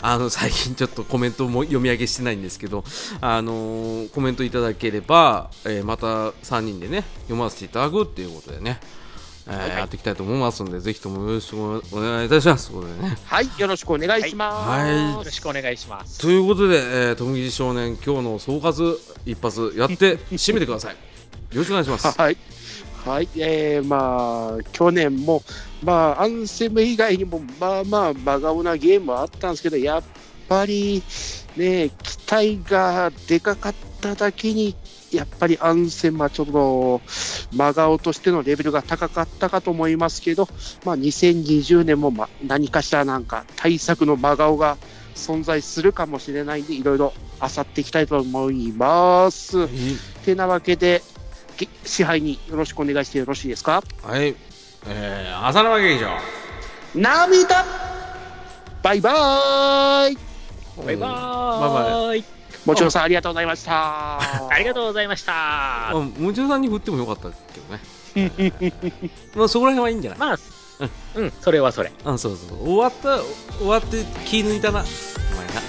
[0.00, 2.82] あの最近ちょっとコメントも読み上げしてないんですけど、
[3.20, 8.80] あのーコメントいただければ、えーまた3人でね、読ませていただくっていうことでね、
[9.48, 12.70] えーやっていきたいと思いますので、ぜひともよろしくお願いいたします。
[12.70, 14.68] ということでねはい、よろしくお願いします。
[14.68, 16.18] はいよろしくお願いします。
[16.18, 20.92] ということで、えー、富木少年、今日の総括一発やって 締めてください。
[20.92, 20.98] よ
[21.54, 22.08] ろしくお願いします。
[22.18, 22.36] はい。
[23.06, 25.44] はい、えー、まあ、去年も、
[25.80, 30.02] まあ、アンセム以外にも、まあまあ、真顔なゲームはあったんですけど、やっ
[30.48, 31.04] ぱり、
[31.56, 34.74] ね、期待がでかかっただけに、
[35.12, 37.00] やっぱりアンセムはちょっと、
[37.54, 40.48] 真顔としてのレベルが高かったかと思いますけど、
[40.84, 44.76] まあ、2020年も、ま、何かしらなんか、対策の真顔が
[45.14, 49.58] 存在するかもしれないんで、いろいろ漁っていきたいと思います。
[49.58, 49.68] はい
[50.24, 51.02] てなわけで、
[51.56, 53.82] げ支配によろしくお願いしてよろしいですか？
[54.02, 54.34] はい、
[54.88, 56.10] えー、浅沼劇場。
[56.94, 57.64] 涙
[58.82, 60.18] バイバーイ
[60.84, 62.35] バイババーイ。
[62.66, 64.18] もちろんさんありがとうございました。
[64.50, 65.90] ありがとうございました。
[65.90, 67.80] あもちろんさんに振ってもよかったけどね。
[69.34, 70.18] まあそこら辺はいいんじゃない？
[70.20, 70.38] まあ、
[71.14, 71.92] うん、それはそれ。
[72.04, 73.22] あそうそう終わった
[73.58, 74.82] 終わって気抜いたなお
[75.36, 75.62] 前な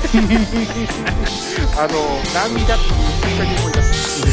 [1.82, 1.88] あの、
[2.34, 2.84] 涙って
[3.26, 4.24] 言ったに思い出す。